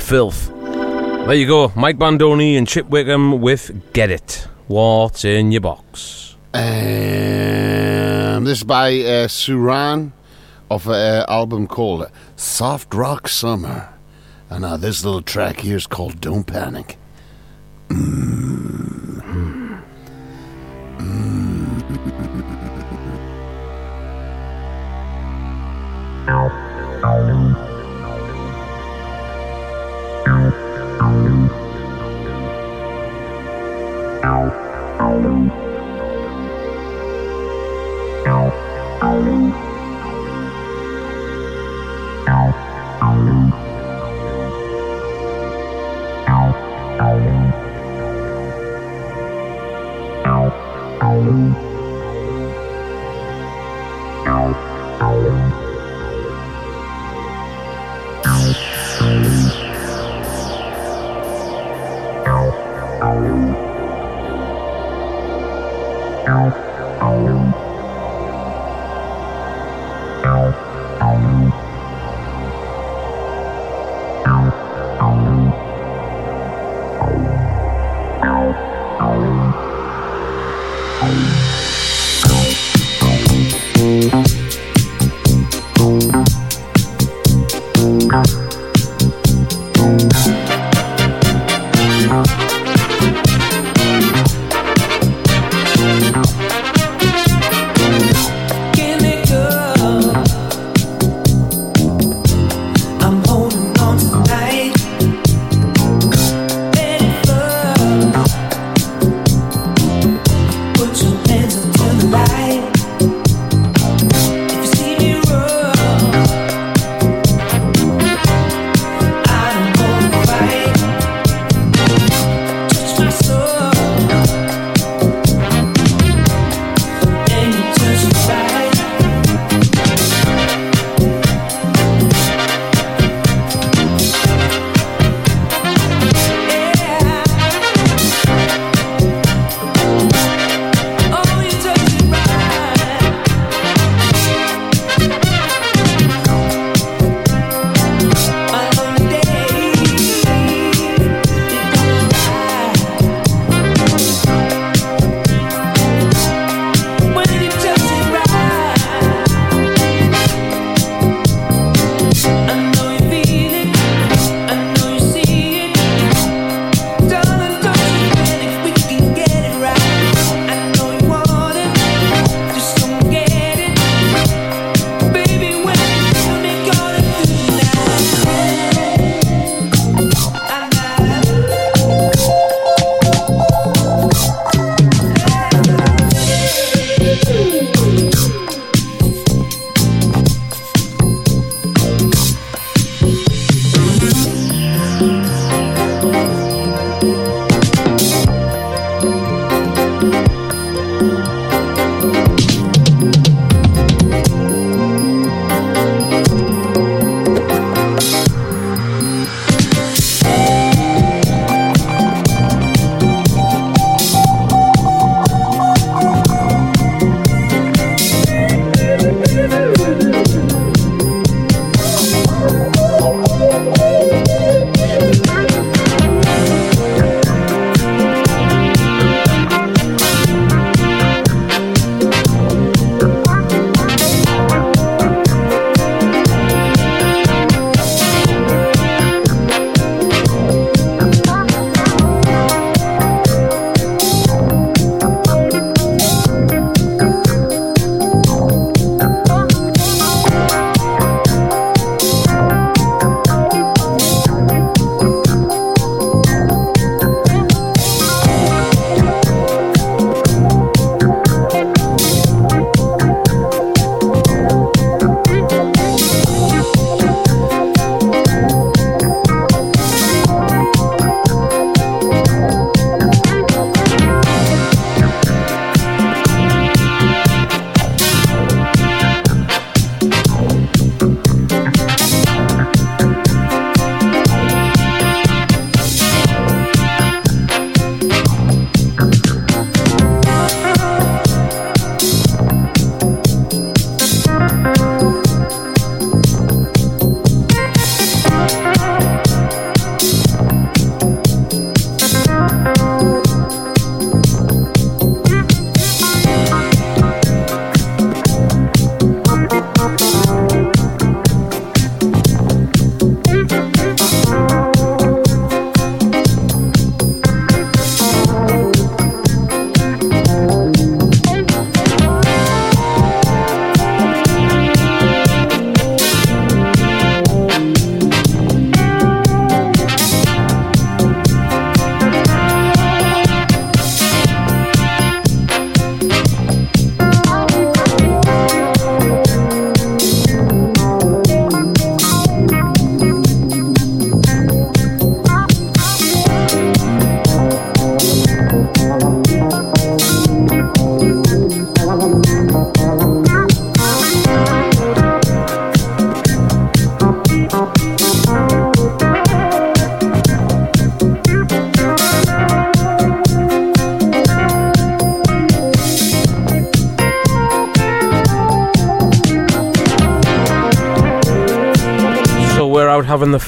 [0.10, 0.50] Filth.
[0.50, 4.48] There you go, Mike Bandoni and Chip Wickham with Get It.
[4.66, 6.36] What's in your box?
[6.52, 6.64] Um,
[8.44, 10.12] this is by uh, Suran
[10.72, 13.94] of an album called Soft Rock Summer.
[14.50, 16.98] And uh, this little track here is called Don't Panic.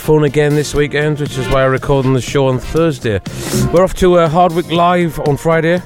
[0.01, 3.21] Fun again this weekend, which is why I'm recording the show on Thursday.
[3.71, 5.79] We're off to uh, Hardwick Live on Friday,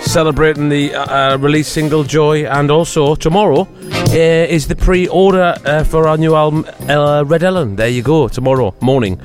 [0.00, 5.84] celebrating the uh, uh, release single Joy, and also tomorrow uh, is the pre-order uh,
[5.84, 7.76] for our new album uh, Red Ellen.
[7.76, 9.20] There you go, tomorrow morning.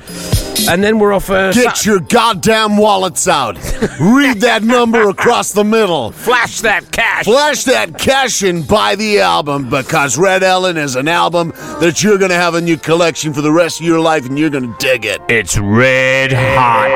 [0.68, 1.28] And then we're off.
[1.28, 3.56] Uh, Get your goddamn wallets out.
[4.00, 6.12] Read that number across the middle.
[6.12, 6.90] Flash that.
[7.26, 11.48] Flash that cash and buy the album because Red Ellen is an album
[11.80, 14.38] that you're going to have in your collection for the rest of your life and
[14.38, 15.20] you're going to dig it.
[15.28, 16.92] It's red hot.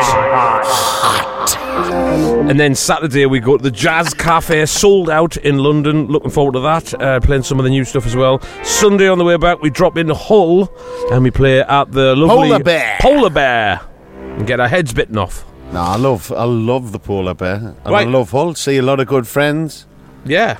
[2.48, 6.07] And then Saturday we go to the Jazz Cafe, sold out in London.
[6.07, 6.94] Looking forward to that.
[7.02, 8.40] Uh, playing some of the new stuff as well.
[8.62, 10.73] Sunday on the way back we drop in Hull
[11.11, 12.98] and we play at the lovely Polar Bear.
[13.01, 13.81] Polar Bear
[14.15, 15.44] and get our heads bitten off.
[15.73, 17.74] No, I love, I love the polar bear.
[17.85, 18.07] And Right.
[18.07, 18.55] I love Hull.
[18.55, 19.86] See a lot of good friends.
[20.24, 20.59] Yeah.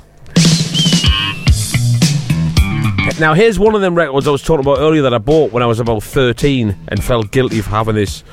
[3.19, 5.61] Now here's one of them records I was talking about earlier that I bought when
[5.61, 8.23] I was about 13 and felt guilty of having this.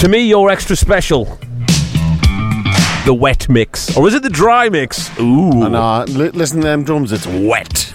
[0.00, 1.24] To me, you're extra special.
[3.04, 5.10] The wet mix, or is it the dry mix?
[5.18, 5.50] Ooh.
[6.06, 7.10] Li- listen to them drums.
[7.12, 7.92] It's wet.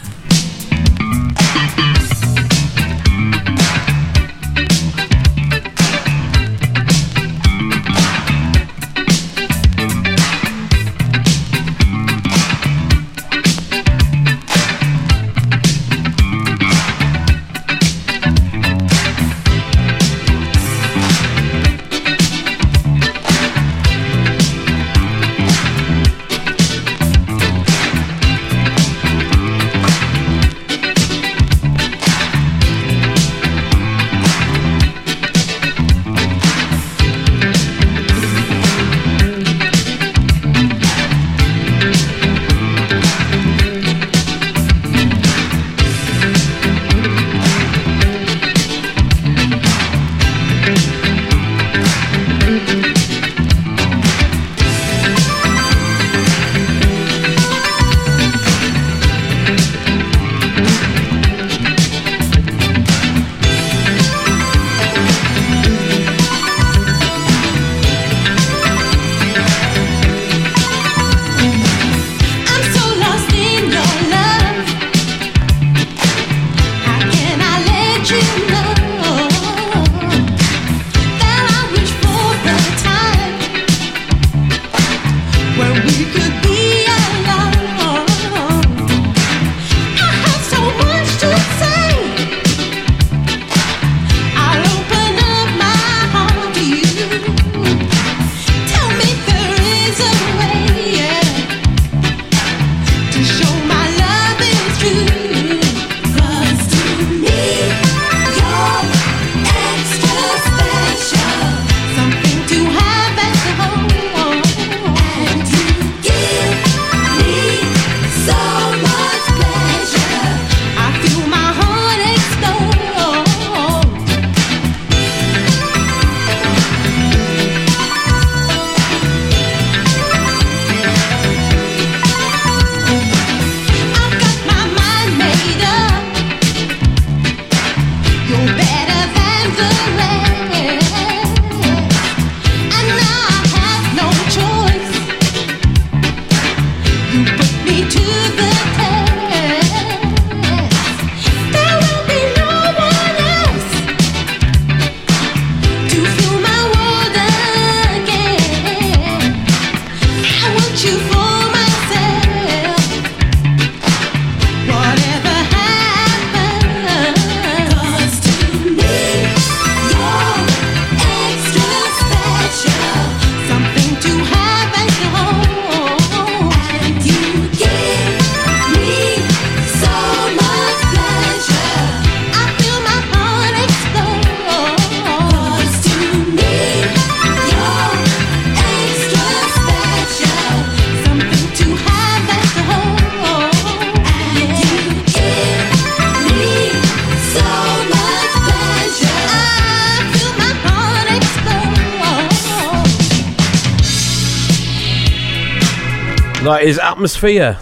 [207.04, 207.58] Atmosphere,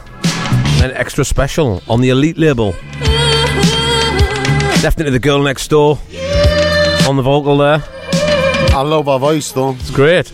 [0.84, 2.74] an extra special on the Elite label.
[4.84, 5.98] Definitely the girl next door
[7.10, 7.84] on the vocal there.
[8.72, 9.72] I love her voice though.
[9.72, 10.32] It's great.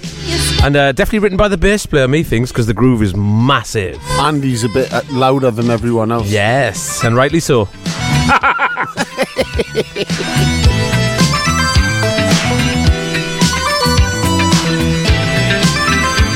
[0.61, 3.97] And uh, definitely written by the bass player, me thinks, because the groove is massive.
[4.19, 6.29] And he's a bit uh, louder than everyone else.
[6.29, 7.69] Yes, and rightly so.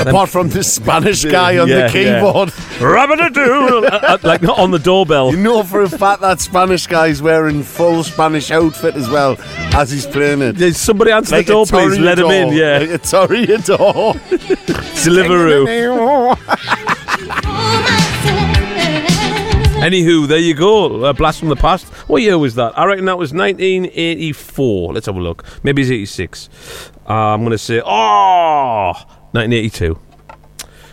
[0.02, 2.52] Apart from this Spanish guy on yeah, the keyboard
[2.82, 2.88] yeah.
[2.88, 3.86] Rub-a-da-doo.
[3.86, 5.32] Uh, uh, like not on the doorbell.
[5.32, 9.36] You know for a fact that Spanish guy's wearing full Spanish outfit as well
[9.74, 10.58] as he's playing it.
[10.58, 11.98] Did somebody answer Like the door, please?
[12.00, 12.50] Let him in.
[12.50, 12.58] toreador.
[12.58, 12.78] Yeah.
[12.80, 14.14] Like a toreador.
[15.04, 16.38] Deliveroo.
[19.82, 21.06] Anywho, there you go.
[21.06, 21.88] A blast from the past.
[22.08, 22.78] What year was that?
[22.78, 24.94] I reckon that was 1984.
[24.94, 25.44] Let's have a look.
[25.64, 26.50] Maybe it's 86.
[27.10, 28.92] Uh, I'm going to say, oh,
[29.32, 30.00] 1982.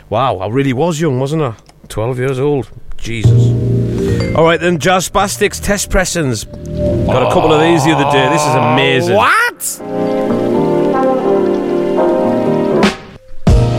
[0.09, 1.55] Wow, I really was young, wasn't I?
[1.89, 2.71] 12 years old.
[2.97, 4.35] Jesus.
[4.37, 6.45] All right, then, Jazz Spastiks test pressings.
[6.45, 8.29] Got a couple of these the other day.
[8.29, 9.17] This is amazing.
[9.17, 9.59] What?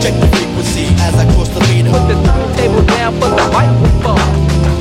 [0.02, 1.90] Check the frequency as I cross the meter.
[1.90, 2.16] Put the
[2.56, 4.18] table down for the microphone.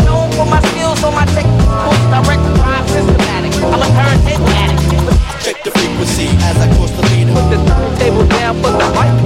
[0.06, 3.54] Known for my skills on my technical direct drive systematic.
[3.62, 5.44] I'm a turntable addict.
[5.46, 7.34] Check the frequency as I cross the meter.
[7.34, 7.60] Put the
[8.00, 9.19] table down for the microphone.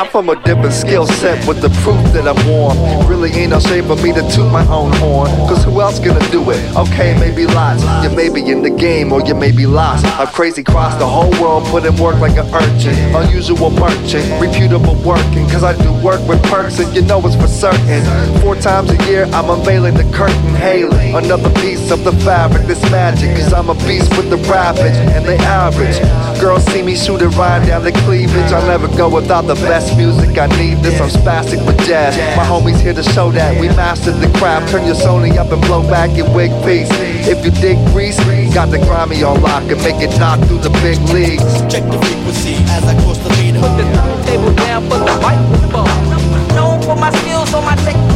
[0.00, 3.06] I'm from a different skill set with the proof that I'm warm.
[3.06, 5.28] Really ain't no shame for me to toot my own horn.
[5.44, 6.74] Cause who else gonna do it?
[6.74, 7.82] Okay, maybe lots.
[8.02, 10.06] You may be in the game or you may be lost.
[10.18, 12.96] I'm crazy cross the whole world, put in work like an urchin.
[13.14, 15.46] Unusual merchant, reputable working.
[15.50, 18.40] Cause I do work with perks and you know it's for certain.
[18.40, 20.54] Four times a year, I'm unveiling the curtain.
[20.54, 23.36] Hailing another piece of the fabric that's magic.
[23.36, 26.00] Cause I'm a beast with the ravage and the average.
[26.40, 28.50] Girls see me shoot it right down the cleavage.
[28.50, 30.38] I'll never go without the best music.
[30.38, 30.98] I need this.
[30.98, 32.16] I'm spastic with jazz.
[32.34, 34.70] My homies here to show that we mastered the craft.
[34.70, 36.88] Turn your Sony up and blow back your wig piece.
[37.28, 38.18] If you dig grease,
[38.54, 41.60] got the grimy on lock and make it knock through the big leagues.
[41.72, 43.60] Check the frequency as I cross the meter.
[43.60, 43.84] Put the
[44.24, 46.56] table down for the microphone.
[46.56, 48.09] Known for my skills on my technical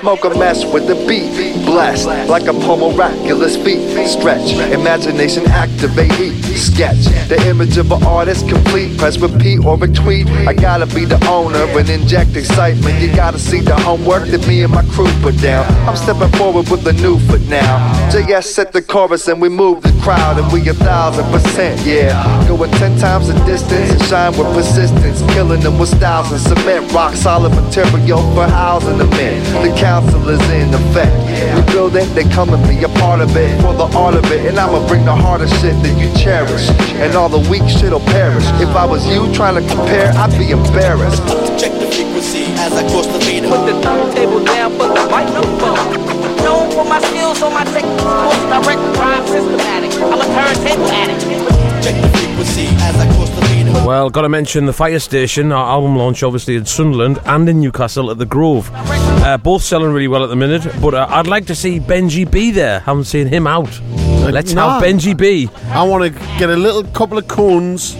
[0.00, 1.30] Smoke a mess with the beat.
[1.66, 4.08] Blessed like a miraculous feet.
[4.08, 6.40] Stretch, imagination activate heat.
[6.56, 8.96] Sketch the image of an artist complete.
[8.96, 10.26] Press repeat or retweet.
[10.46, 13.00] I gotta be the owner and inject excitement.
[13.00, 15.64] You gotta see the homework that me and my crew put down.
[15.86, 17.78] I'm stepping forward with a new foot now.
[18.10, 22.48] JS set the chorus and we move the crowd and we a thousand percent, yeah.
[22.48, 25.20] Going ten times the distance and shine with persistence.
[25.34, 26.90] Killing them with styles and cement.
[26.92, 29.42] Rock solid material for housing them in.
[29.62, 31.10] The council is in effect.
[31.56, 33.50] We build it, they come and be a part of it.
[33.60, 36.70] For the art of it, and I'ma bring the hardest shit that you cherish.
[37.02, 38.46] And all the weak shit'll perish.
[38.62, 41.26] If I was you trying to compare, I'd be embarrassed.
[41.58, 43.50] Check the frequency as I cross the meter.
[43.50, 45.82] Put the turntable down for the microphone.
[46.46, 49.90] Known for my skills on my technical direct drive systematic.
[50.06, 51.22] I'm a turntable addict.
[51.82, 53.49] Check the frequency as I cross the.
[53.86, 57.60] Well, got to mention the Fire Station, our album launch, obviously in Sunderland and in
[57.60, 58.70] Newcastle at the Grove.
[58.74, 62.30] Uh, both selling really well at the minute, but uh, I'd like to see Benji
[62.30, 62.80] B there.
[62.80, 63.80] Haven't seen him out.
[64.30, 64.78] Let's nah.
[64.78, 65.48] have Benji B.
[65.68, 67.96] I want to get a little couple of cones,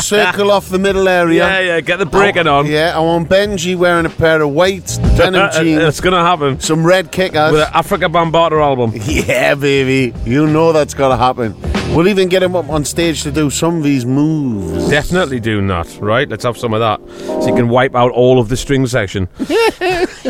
[0.00, 1.46] circle off the middle area.
[1.46, 2.66] Yeah, yeah, get the breaking on.
[2.66, 4.86] Yeah, I want Benji wearing a pair of white
[5.16, 6.58] denim jeans, it's gonna happen.
[6.60, 7.52] some red kickers.
[7.52, 8.92] With an Afrika Bambaataa album.
[9.08, 10.14] Yeah, baby.
[10.24, 11.54] You know that's going to happen.
[11.94, 14.88] We'll even get him up on stage to do some of these moves.
[14.88, 16.28] Definitely do not, right?
[16.28, 17.00] Let's have some of that.
[17.26, 19.28] So you can wipe out all of the string section.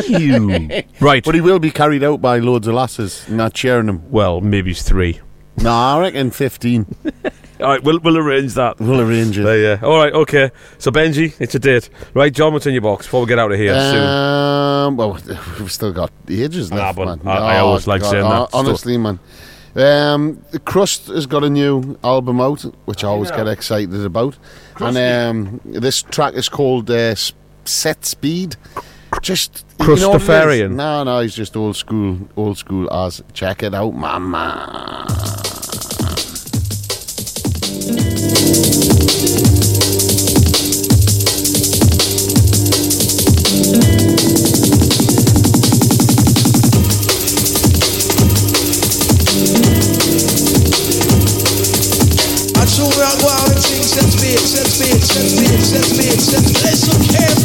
[0.07, 0.69] you.
[0.99, 1.23] Right.
[1.23, 4.09] But he will be carried out by loads of lasses, not cheering him.
[4.09, 5.19] Well, maybe it's three.
[5.57, 6.95] No, I reckon 15.
[7.59, 8.79] All right, we'll, we'll arrange that.
[8.79, 9.43] We'll arrange it.
[9.43, 9.79] There, yeah.
[9.83, 10.51] All right, okay.
[10.79, 11.89] So, Benji, it's a date.
[12.15, 14.01] Right, John, what's in your box before we get out of here soon?
[14.03, 15.19] Um, well,
[15.59, 17.27] we've still got ages Ah, left, but man.
[17.27, 18.29] I- I always like saying that.
[18.29, 19.19] hon- Honestly, man.
[19.75, 24.37] Um, the Crust has got a new album out, which I always get excited about.
[24.79, 27.15] And um, this track is called uh,
[27.65, 28.55] Set Speed.
[29.21, 30.71] Just you know it is?
[30.71, 33.21] No, no, he's just old school, old school as.
[33.33, 35.05] Check it out, mama.
[56.19, 57.38] Set speed, set speed.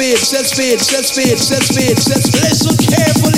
[0.00, 1.94] Shakespeare, Set Shakespeare, Set Shakespeare.
[1.94, 3.29] Listen carefully.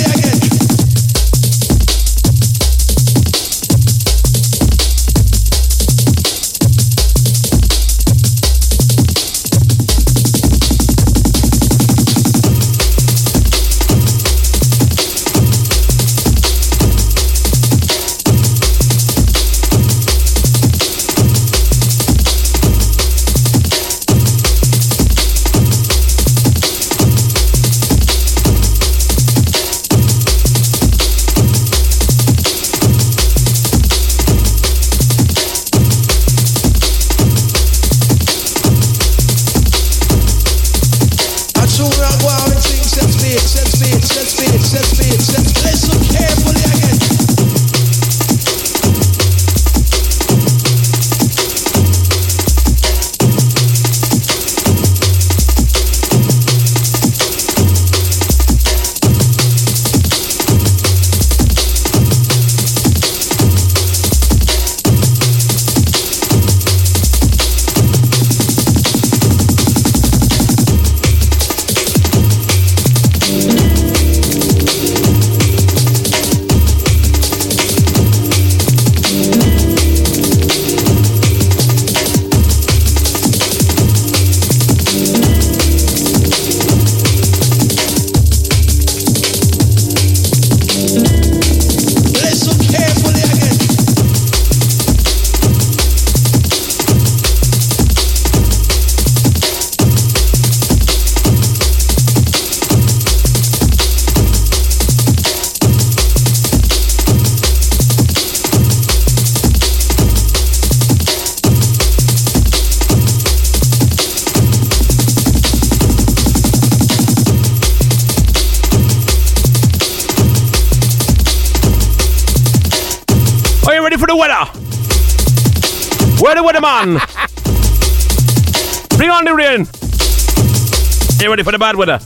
[131.33, 131.99] ready for the bad weather?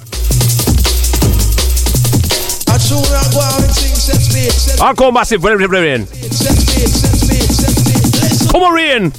[4.81, 6.05] I'll call massive for every rain.
[8.49, 9.11] Come on, rain.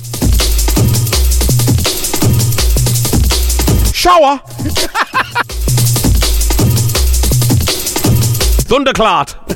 [3.92, 4.38] Shower.
[8.64, 9.47] Thunderclap.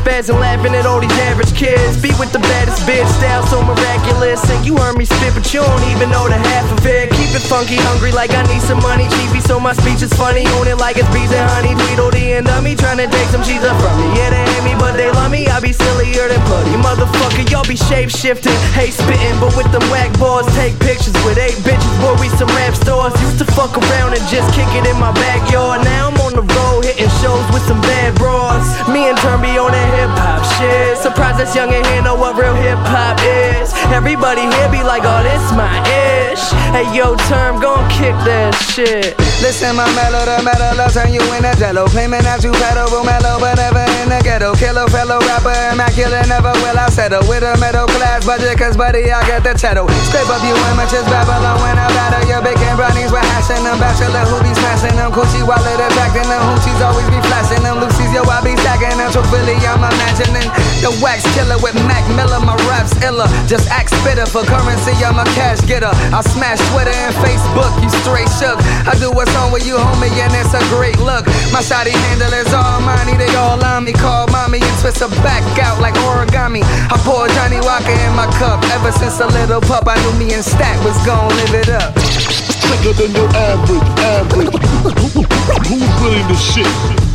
[0.00, 2.00] Macking and laughing at all these average kids.
[2.00, 4.40] Be with the baddest bitch, style so miraculous.
[4.50, 7.10] And you heard me spit, but you don't even know the half of it.
[7.10, 10.46] Keep it funky, hungry, like I need some money, cheapy, so my speech is funny.
[10.58, 13.64] Own it like it's bees and honey, Tweedledee and dummy, trying to take some cheese
[13.64, 14.06] up from me.
[14.16, 15.46] Yeah, they hate me, but they love me.
[15.48, 17.44] I be sillier than bloody motherfucker.
[17.50, 21.58] Y'all be shape shifting, hey spitting, but with them whack balls, take pictures with eight
[21.66, 21.94] bitches.
[22.00, 23.12] Boy, we some rap stars.
[23.22, 25.84] Used to fuck around and just kick it in my backyard.
[25.84, 28.64] Now I'm on the road hitting shows with some bad bras.
[28.88, 30.98] Me and Turn be on that hip hop shit.
[30.98, 33.72] Surprised this young in here know what real hip hop is.
[33.92, 36.44] Everybody here be like, oh, this my ish.
[36.72, 39.14] Hey, yo, Term, gon' kick that shit.
[39.44, 41.86] Listen, my mellow, the metal, I'll turn you in a jello.
[41.90, 44.54] Claiming that you pedal, mellow, but never in the ghetto.
[44.56, 47.22] Killer fellow rapper, immaculate, never will I settle.
[47.28, 49.84] With a middle class budget, cause buddy, I get the cheddar.
[50.08, 53.10] Scrape up you images, Babylon when I batter your bacon brownies.
[53.12, 55.12] We're hashing them, bachelor who be smashing them.
[55.12, 56.42] Coochie wallet attracting them.
[56.54, 57.78] Hoochies always be flashing them.
[57.82, 59.10] Lucy's, yo, I be stacking them.
[59.12, 60.48] Truthfully, I'm imagining
[60.84, 62.38] the wax killer with Mac Miller.
[62.44, 63.26] My raps iller.
[63.48, 65.90] Just act spitter for currency, I'm a cash getter.
[66.12, 68.58] I smash Twitter and Facebook, you straight shook.
[68.86, 71.26] I do what's on with you, homie, and it's a great look.
[71.52, 72.50] My shoddy handle is
[72.84, 73.92] money, they all on me.
[73.92, 76.62] Call mommy and twist her back out like origami.
[76.62, 78.62] I pour Johnnie Walker in my cup.
[78.76, 81.94] Ever since a little pup, I knew me and Stack was gon' live it up.
[81.94, 84.54] Thicker than your average, average.
[85.68, 87.13] Who's really the shit?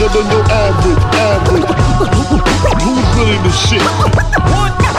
[0.00, 1.64] Thicker than your average, average.
[2.82, 4.89] Who's really the shit?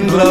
[0.00, 0.27] 맹구라.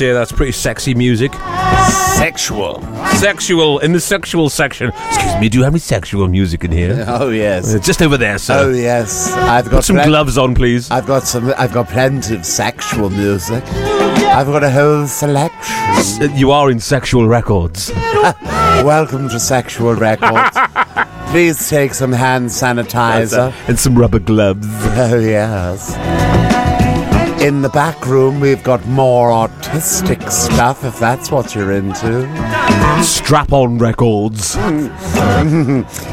[0.00, 1.30] Say that's pretty sexy music.
[2.16, 2.80] Sexual.
[3.16, 4.88] Sexual in the sexual section.
[5.08, 7.04] Excuse me, do you have any sexual music in here?
[7.20, 7.74] Oh yes.
[7.74, 8.54] Uh, Just over there, sir.
[8.64, 9.30] Oh yes.
[9.32, 10.90] I've got Put some plen- gloves on, please.
[10.90, 11.52] I've got some.
[11.58, 13.62] I've got plenty of sexual music.
[14.38, 15.76] I've got a whole selection.
[16.22, 17.90] Uh, You are in sexual records.
[18.84, 20.56] Welcome to Sexual Records.
[21.30, 23.52] Please take some hand sanitizer.
[23.68, 24.66] and some rubber gloves.
[24.96, 26.49] Oh yes.
[27.40, 32.28] In the back room, we've got more artistic stuff, if that's what you're into.
[33.02, 34.56] Strap on records.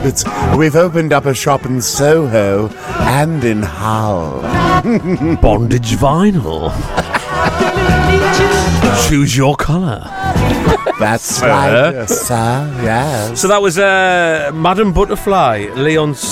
[0.06, 0.24] it's,
[0.56, 4.42] we've opened up a shop in Soho and in Hull.
[5.42, 6.72] Bondage vinyl.
[9.10, 10.27] Choose your colour.
[11.00, 11.48] That's Sir.
[11.48, 12.72] right, sir.
[12.82, 13.40] Yes.
[13.40, 16.24] So that was uh, Madam Butterfly, Leon's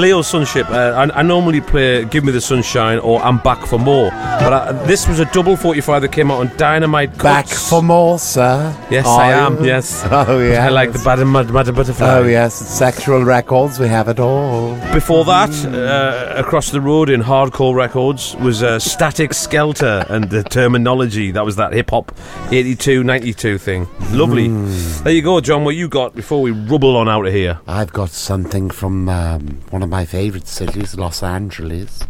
[0.00, 0.70] Leo's Sunshipp.
[0.70, 4.52] Uh, I, I normally play "Give Me the Sunshine" or "I'm Back for More," but
[4.52, 7.10] uh, this was a double forty-five that came out on Dynamite.
[7.10, 7.22] Cuts.
[7.22, 8.74] Back for more, sir.
[8.90, 9.58] Yes, Are I am.
[9.58, 9.66] you?
[9.66, 10.02] Yes.
[10.10, 10.64] Oh yeah.
[10.64, 12.06] I like the Madam Mad- Madam Butterfly.
[12.08, 13.78] Oh yes, it's Sexual Records.
[13.78, 14.74] We have it all.
[14.94, 20.42] Before that, uh, across the road in Hardcore Records was uh, Static Skelter and the
[20.44, 21.30] terminology.
[21.30, 22.10] That was that hip hop
[22.50, 23.86] 82 92 thing.
[24.10, 24.48] Lovely.
[24.48, 25.64] There you go, John.
[25.64, 27.60] What you got before we rubble on out of here?
[27.66, 32.02] I've got something from um, one of my favourite cities, Los Angeles.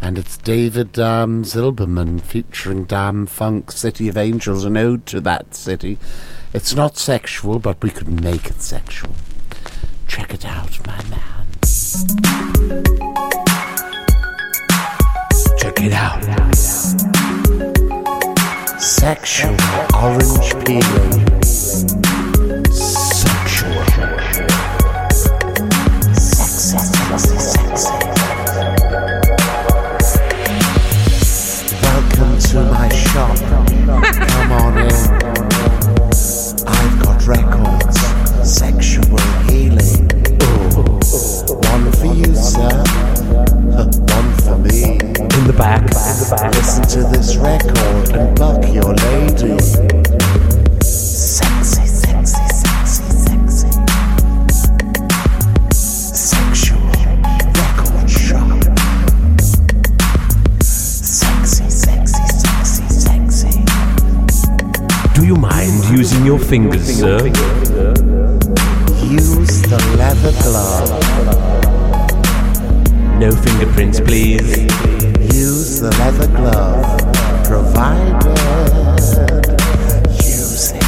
[0.00, 5.98] And it's David um, Zilberman featuring Dam-Funk City of Angels, an ode to that city.
[6.52, 9.14] It's not sexual, but we could make it sexual.
[10.08, 11.46] Check it out, my man.
[15.58, 17.01] Check it out.
[19.02, 19.56] Sexual
[20.00, 21.61] orange peeling.
[45.42, 45.82] In the back.
[46.54, 49.58] Listen to this record and buck your lady.
[50.80, 53.70] Sexy, sexy, sexy, sexy.
[55.74, 56.86] Sexual
[57.58, 58.62] record shop.
[60.62, 63.64] Sexy, sexy, sexy, sexy.
[65.14, 67.18] Do you mind using your fingers, sir?
[69.02, 70.88] Use the leather glove.
[73.18, 75.01] No fingerprints, please.
[75.30, 76.98] Use the leather glove.
[77.44, 78.22] Provided.
[80.24, 80.82] Use it.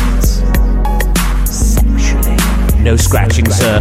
[1.46, 2.36] Sexually.
[2.82, 3.80] No scratching, sir.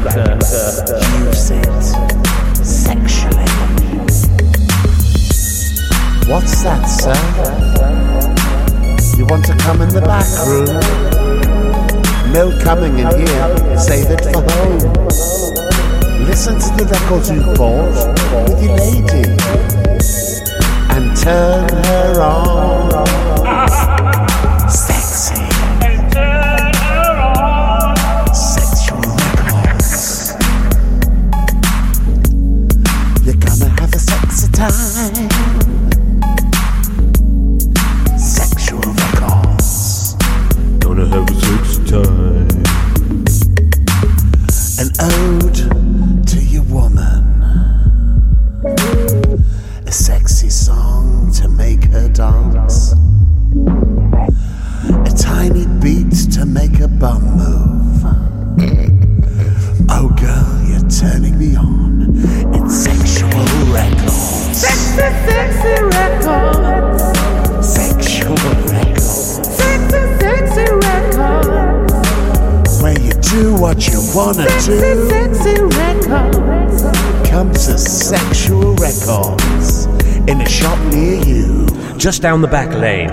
[82.24, 83.10] Down the back lane.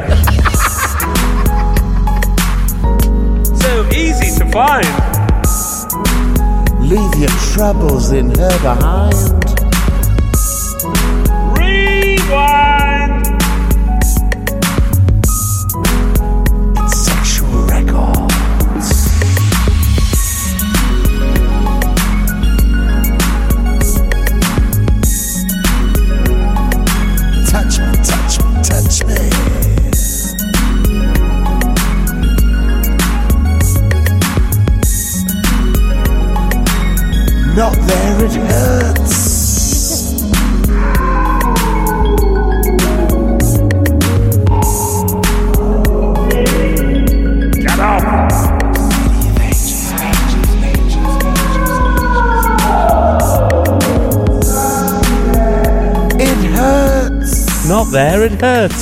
[3.56, 4.86] so easy to find.
[6.80, 8.99] Leave your troubles in her behind.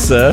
[0.08, 0.32] Sir.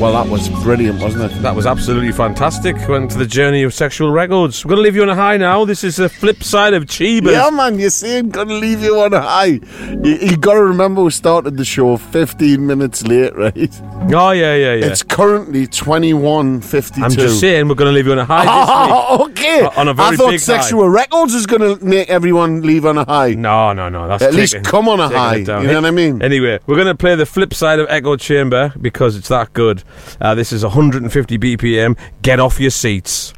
[0.00, 1.42] Well, that was brilliant, wasn't it?
[1.42, 2.76] That was absolutely fantastic.
[2.88, 4.64] Went to the journey of sexual records.
[4.64, 5.66] We're going to leave you on a high now.
[5.66, 7.32] This is the flip side of Chiba.
[7.32, 9.60] Yeah, man, you see, I'm gonna leave you on a high.
[10.04, 13.80] You, you gotta remember we started the show 15 minutes late, right?
[14.14, 14.86] Oh, yeah, yeah, yeah.
[14.86, 17.02] It's currently 21.52.
[17.02, 18.94] I'm just saying we're going to leave you on a high this week.
[19.10, 19.35] Oh, okay.
[19.48, 20.88] O- On a very I thought big Sexual high.
[20.88, 23.34] Records is gonna make everyone leave on a high.
[23.34, 24.08] No, no, no.
[24.08, 25.42] That's At least come on a high.
[25.44, 25.62] down.
[25.62, 26.22] You know what I mean?
[26.22, 29.82] Anyway, we're going to play the flip side of Echo Chamber because it's that good.
[30.20, 31.96] Uh, this is 150 BPM.
[32.22, 33.32] Get off your seats.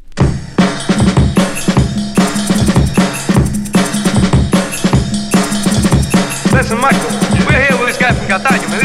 [6.51, 7.09] Listen, Michael,
[7.47, 8.77] we're here with this guy from Cartagena,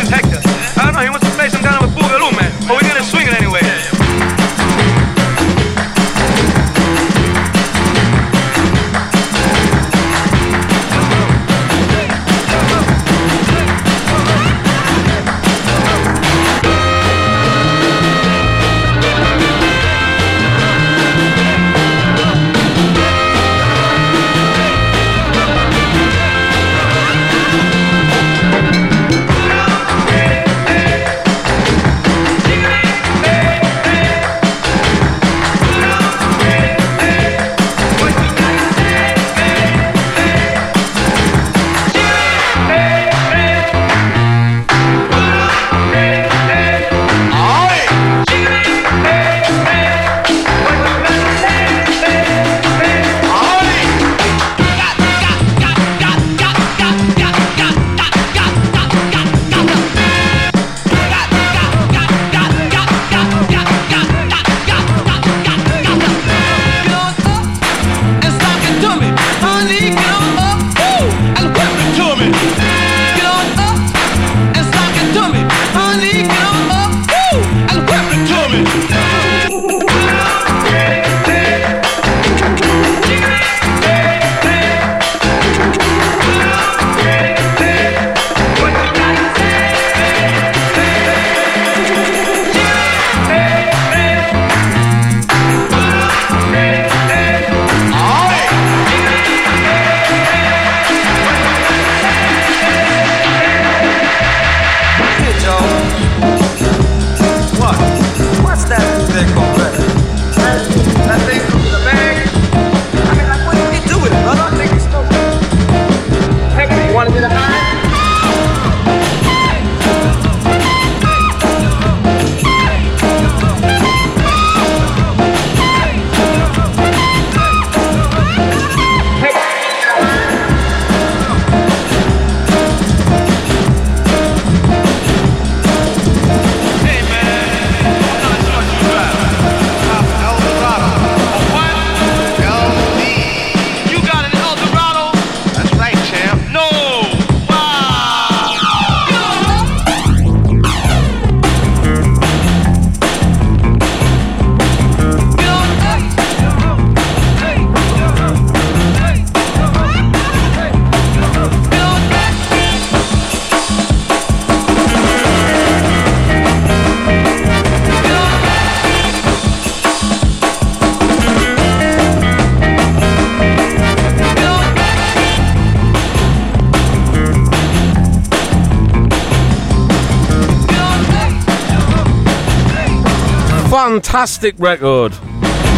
[184.14, 185.12] Fantastic record.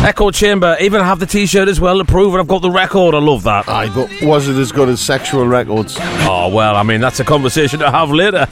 [0.05, 0.77] Echo Chamber.
[0.79, 2.39] Even have the T-shirt as well to prove it.
[2.39, 3.15] I've got the record.
[3.15, 3.67] I love that.
[3.67, 5.97] Aye, but was it as good as Sexual Records?
[5.99, 8.47] Oh well, I mean that's a conversation to have later.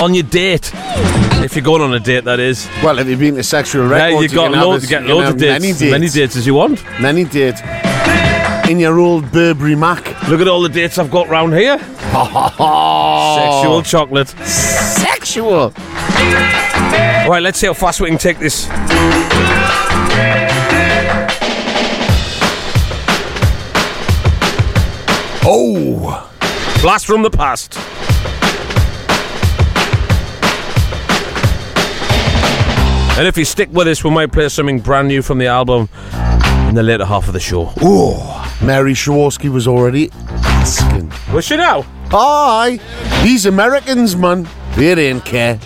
[0.00, 0.70] On your date,
[1.42, 2.68] if you're going on a date, that is.
[2.80, 5.14] Well, if you've been to Sexual Records, Yeah, you've got you loads, a- get you
[5.16, 5.90] loads of dates, Many dates.
[5.90, 6.84] many dates as you want.
[7.00, 7.60] Many dates.
[8.70, 10.04] In your old Burberry Mac.
[10.28, 11.76] Look at all the dates I've got round here.
[12.12, 14.28] Sexual chocolate.
[14.46, 15.72] Sexual.
[17.28, 18.66] Right, let's see how fast we can take this.
[25.44, 26.32] Oh!
[26.80, 27.76] Blast from the past.
[33.18, 35.90] And if you stick with us, we might play something brand new from the album
[36.70, 37.74] in the later half of the show.
[37.82, 41.12] Oh, Mary Shawoski was already asking.
[41.34, 41.84] Was she now?
[42.10, 42.80] Aye.
[43.22, 45.60] These Americans, man, they didn't care.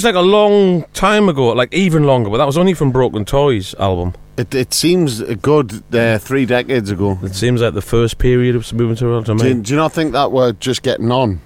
[0.00, 3.26] Seems like a long time ago, like even longer, but that was only from Broken
[3.26, 4.14] Toys album.
[4.38, 7.18] It, it seems a good uh, three decades ago.
[7.22, 9.76] It seems like the first period of moving to World to Do you, do you
[9.76, 11.38] not think that we're just getting on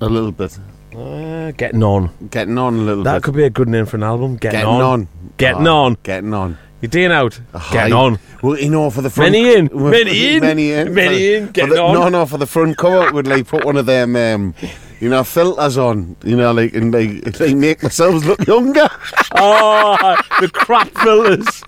[0.00, 0.58] a little bit?
[0.96, 2.08] Uh, getting on.
[2.30, 3.10] Getting on a little bit.
[3.10, 3.22] That bit.
[3.24, 4.36] could be a good name for an album.
[4.38, 5.08] Getting, Getting on.
[5.36, 5.98] Getting Oh, on.
[6.02, 6.56] Getting on.
[6.80, 7.38] You're doing out.
[7.70, 8.18] Getting on.
[8.42, 11.74] Well, you know, for the front, Many in, many in, many in, many in, getting
[11.74, 11.92] the- on.
[11.92, 14.54] No, no, for the front cover, would like put one of them, um,
[15.00, 18.88] you know, filters on, you know, like and like, like make ourselves look younger.
[19.40, 21.62] Oh, the crap filters.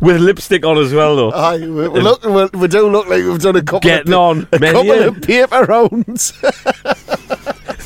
[0.00, 1.30] With lipstick on as well, though.
[1.32, 3.80] Aye, we, we look, we, we do look like we've done a couple.
[3.80, 6.32] Getting of, on, a many couple of paper rounds.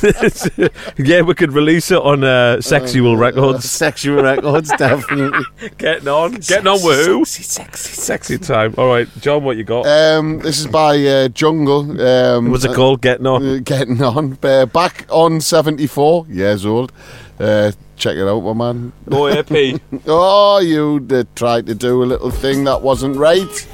[0.99, 3.71] yeah, we could release it on uh, Sexual Records.
[3.71, 5.45] Sexual Records, definitely.
[5.79, 6.35] Getting on.
[6.35, 7.25] Getting on with who?
[7.25, 8.75] Sexy, sexy sexy time.
[8.77, 9.87] All right, John, what you got?
[9.87, 12.01] Um, this is by uh, Jungle.
[12.01, 13.01] Um, What's it called?
[13.01, 13.47] Getting on.
[13.47, 14.39] Uh, getting on.
[14.43, 16.93] Uh, back on 74 years old.
[17.39, 18.93] Uh, check it out, my man.
[19.11, 19.81] Oh, AP.
[20.07, 23.69] oh, you did try to do a little thing that wasn't right.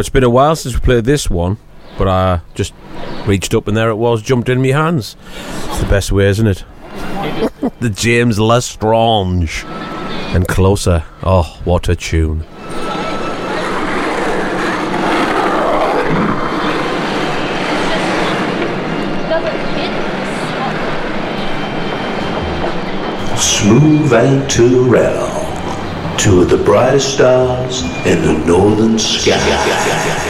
[0.00, 1.58] It's been a while since we played this one,
[1.98, 2.72] but I just
[3.26, 5.14] reached up and there it was, jumped in my hands.
[5.66, 6.64] It's the best way, isn't it?
[7.80, 9.62] the James Lestrange.
[10.32, 11.04] And closer.
[11.22, 12.44] Oh, what a tune.
[23.36, 25.29] Smoove and Turrell,
[26.20, 30.29] two of the brightest stars in the northern sky.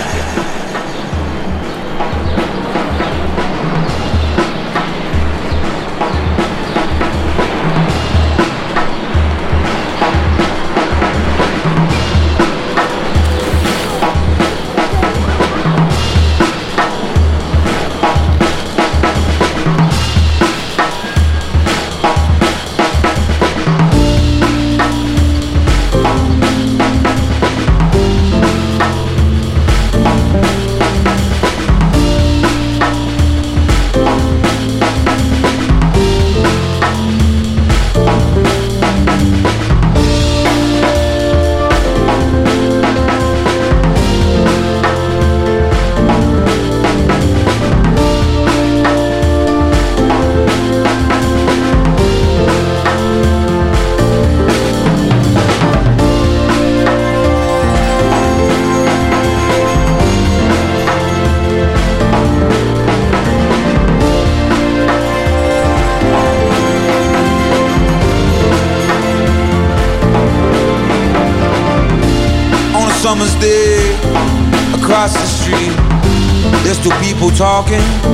[77.40, 78.09] Talking.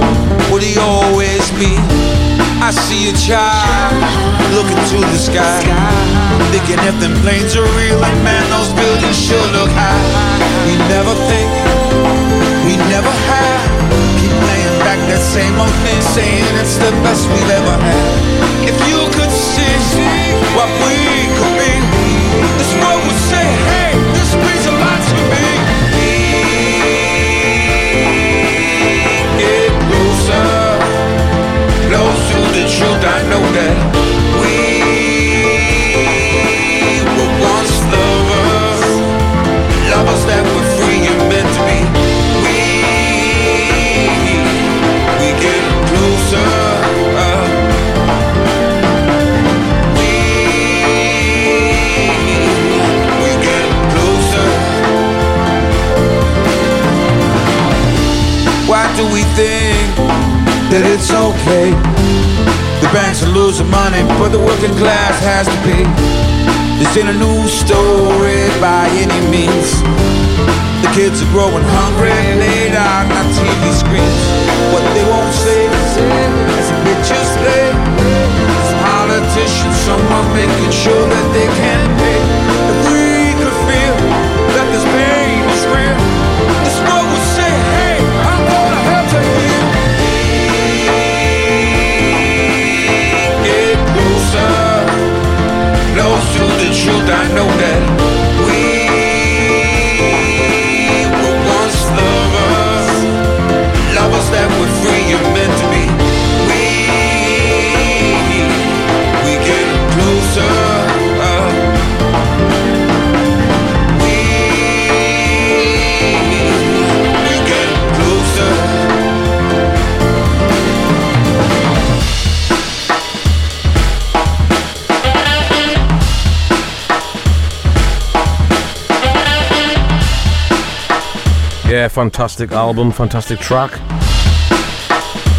[131.96, 133.70] Fantastic album, fantastic track.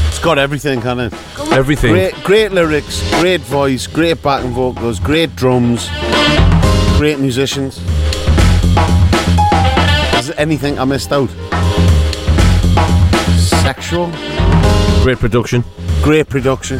[0.07, 1.51] It's got everything, hasn't it?
[1.51, 1.91] Everything.
[1.93, 5.87] Great, great lyrics, great voice, great backing vocals, great drums,
[6.97, 7.77] great musicians.
[10.17, 11.29] Is there anything I missed out?
[13.61, 14.07] Sexual?
[15.03, 15.63] Great production.
[16.01, 16.79] Great production.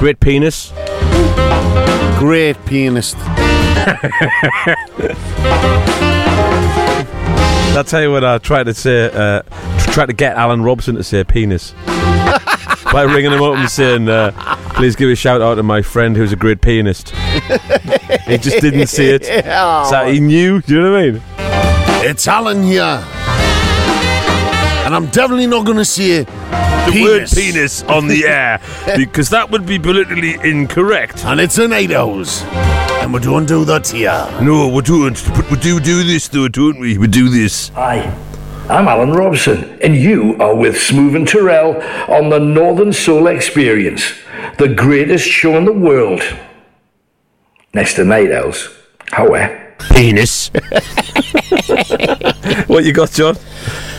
[0.00, 0.72] Great penis.
[2.18, 3.16] Great pianist.
[7.76, 9.10] I'll tell you what I tried to say.
[9.12, 9.42] Uh,
[9.78, 11.72] tr- tried to get Alan Robson to say penis
[12.92, 14.30] by ringing him up and saying, uh,
[14.74, 17.10] "Please give a shout out to my friend who's a great pianist."
[18.26, 19.28] he just didn't see it.
[19.90, 20.62] So he knew.
[20.62, 21.22] Do you know what I mean?
[22.08, 23.04] It's Alan here.
[24.90, 28.60] And I'm definitely not going to say The word penis on the air
[28.96, 31.24] because that would be politically incorrect.
[31.26, 32.42] And it's an eight hours.
[33.00, 34.28] And we don't do that here.
[34.42, 35.14] No, we don't.
[35.36, 36.98] But we do do this though, don't we?
[36.98, 37.68] We do this.
[37.68, 38.00] Hi,
[38.68, 44.12] I'm Alan Robson, and you are with Smoove and Turrell on the Northern Soul Experience,
[44.58, 46.20] the greatest show in the world.
[47.74, 48.68] Next to Night Owls.
[49.12, 49.76] However.
[49.94, 50.48] Penis.
[52.66, 53.36] what you got, John?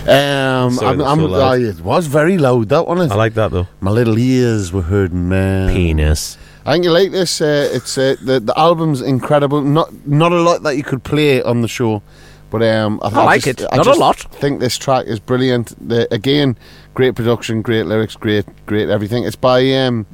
[0.07, 1.51] Um, Sorry, I'm, I'm, so loud.
[1.53, 2.99] I- it was very loud, that one.
[2.99, 3.67] I like that though.
[3.81, 5.73] My little ears were hurting, man.
[5.73, 6.37] Penis.
[6.65, 7.39] I think you like this.
[7.41, 9.61] Uh, it's uh, the the album's incredible.
[9.61, 12.01] Not not a lot that you could play on the show,
[12.49, 13.67] but um, I, I like just- it.
[13.71, 14.17] I Not a lot.
[14.17, 15.73] Think this track is brilliant.
[15.87, 16.57] The, again,
[16.93, 19.23] great production, great lyrics, great great everything.
[19.23, 20.05] It's by um,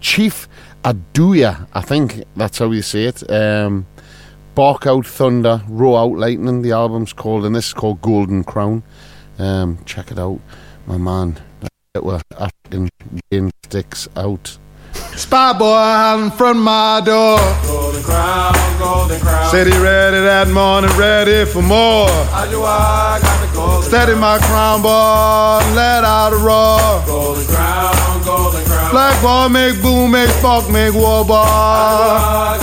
[0.00, 0.48] Chief
[0.84, 1.66] Adjuah.
[1.74, 3.30] I think that's how you say it.
[3.30, 3.86] Um,
[4.54, 6.62] Bark Out Thunder, Roar Out Lightning.
[6.62, 8.82] The album's called, and this is called Golden Crown.
[9.38, 10.40] Um, check it out,
[10.86, 11.40] my man.
[11.94, 12.88] That were African
[13.30, 14.58] game sticks out.
[15.16, 17.38] Spy boy out in front of my door.
[17.66, 19.50] Golden crown, golden crown.
[19.50, 22.08] Said he ready that morning, ready for more.
[22.34, 27.02] I do I got the golden Steady my crown boy, let out a roar.
[27.06, 28.90] Golden crown, golden crown.
[28.90, 32.58] Black boy make boom, make fuck, make war boy.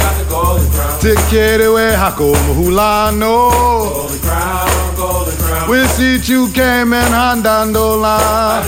[0.99, 3.51] Take care of the way, hako mahulano.
[3.51, 5.30] Golden crown, golden crown.
[5.71, 8.61] We see you came in handandola.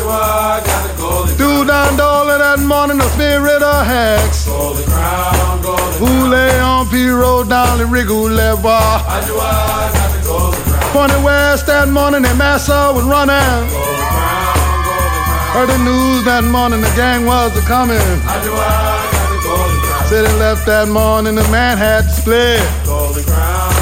[1.37, 4.47] Do dandola that morning, the spirit of hex.
[5.99, 8.99] Who lay on P road down the Rigule bar.
[10.93, 13.35] Funny west that morning, that massa was running.
[15.51, 17.99] Heard the news that morning the gang was a coming.
[20.07, 23.72] Said they left that morning, the man had to split.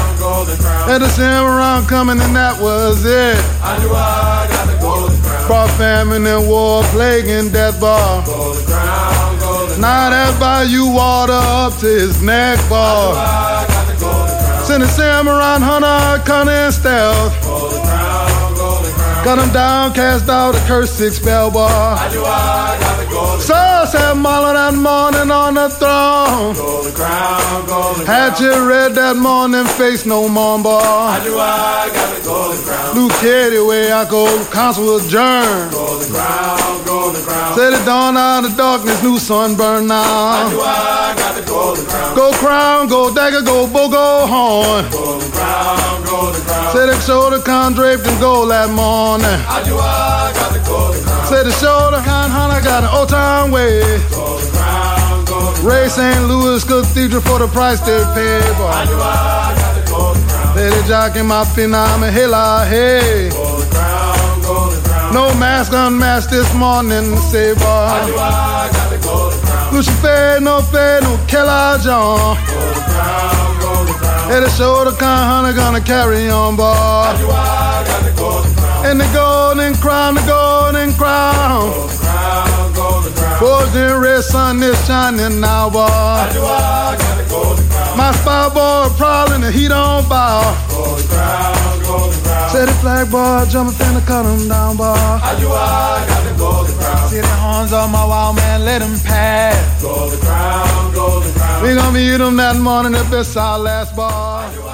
[0.42, 0.88] Golden crown, crown.
[0.88, 3.38] Had the same around coming and that was it.
[3.62, 5.46] I knew I got the golden crown.
[5.46, 8.26] Brought famine and war, plague and death bar.
[8.26, 13.14] Golden crown, golden Now that bayou water up to his neck bar.
[13.14, 14.66] I got the golden crown.
[14.66, 17.30] Send the samurai hunter, cunning and stealth.
[17.46, 19.24] Golden crown, golden crown.
[19.24, 21.70] Got him down, cast out a curse six spell bar.
[21.70, 26.54] I knew I got the golden So said Marlon that morning on the throne.
[26.54, 30.82] Golden crown, golden Had you read that morning, face no more bar.
[30.82, 32.94] I knew I got the golden crown.
[32.94, 35.72] Luke Kitty, way I go, council adjourned.
[35.72, 37.54] Golden crown, golden crown.
[37.54, 40.48] Said it dawn out of darkness, new sunburn I now.
[40.50, 42.14] knew I got the golden crown.
[42.14, 44.84] Go crown, go dagger, go bow, go horn.
[44.90, 46.72] Golden crown, golden crown.
[46.72, 49.26] Said it shoulder con draped in gold that morning.
[49.26, 51.26] I knew I got the golden crown.
[51.26, 53.71] Said the shoulder con hunter got an old time way.
[54.10, 56.22] Golden crown, golden Ray St.
[56.28, 58.90] Louis Cathedral for the price they pay, I boy.
[58.90, 60.56] knew I got the golden crown.
[60.56, 63.30] Lady jock in my phenom and hella hey.
[63.30, 65.14] Golden crown, golden crown.
[65.14, 68.20] No mask unmasked this morning, say I knew boy.
[68.20, 69.74] I got the golden crown.
[69.74, 72.36] Lucifer, no fair, no Keller John.
[72.46, 74.30] Golden crown, golden crown.
[74.30, 77.20] Hey, the shoulder con hunter gonna carry on, I boy.
[77.20, 78.86] knew I got the golden crown.
[78.86, 81.70] And the golden crown, the golden crown.
[81.70, 82.61] Golden crown,
[83.42, 84.00] golden.
[84.00, 85.86] Red sun is shining now, boy.
[87.96, 90.54] My spy boy prowling, the heat on bow.
[90.70, 92.50] Golden crown, golden crown.
[92.50, 94.94] Say the flag boy jumping finna cut him down, boy.
[94.94, 97.08] I knew I got the golden crown.
[97.10, 99.82] See the horns on my wild man, let him pass.
[99.82, 101.62] Golden crown, golden crown.
[101.62, 104.71] We gonna meet him that morning if it's our last bar.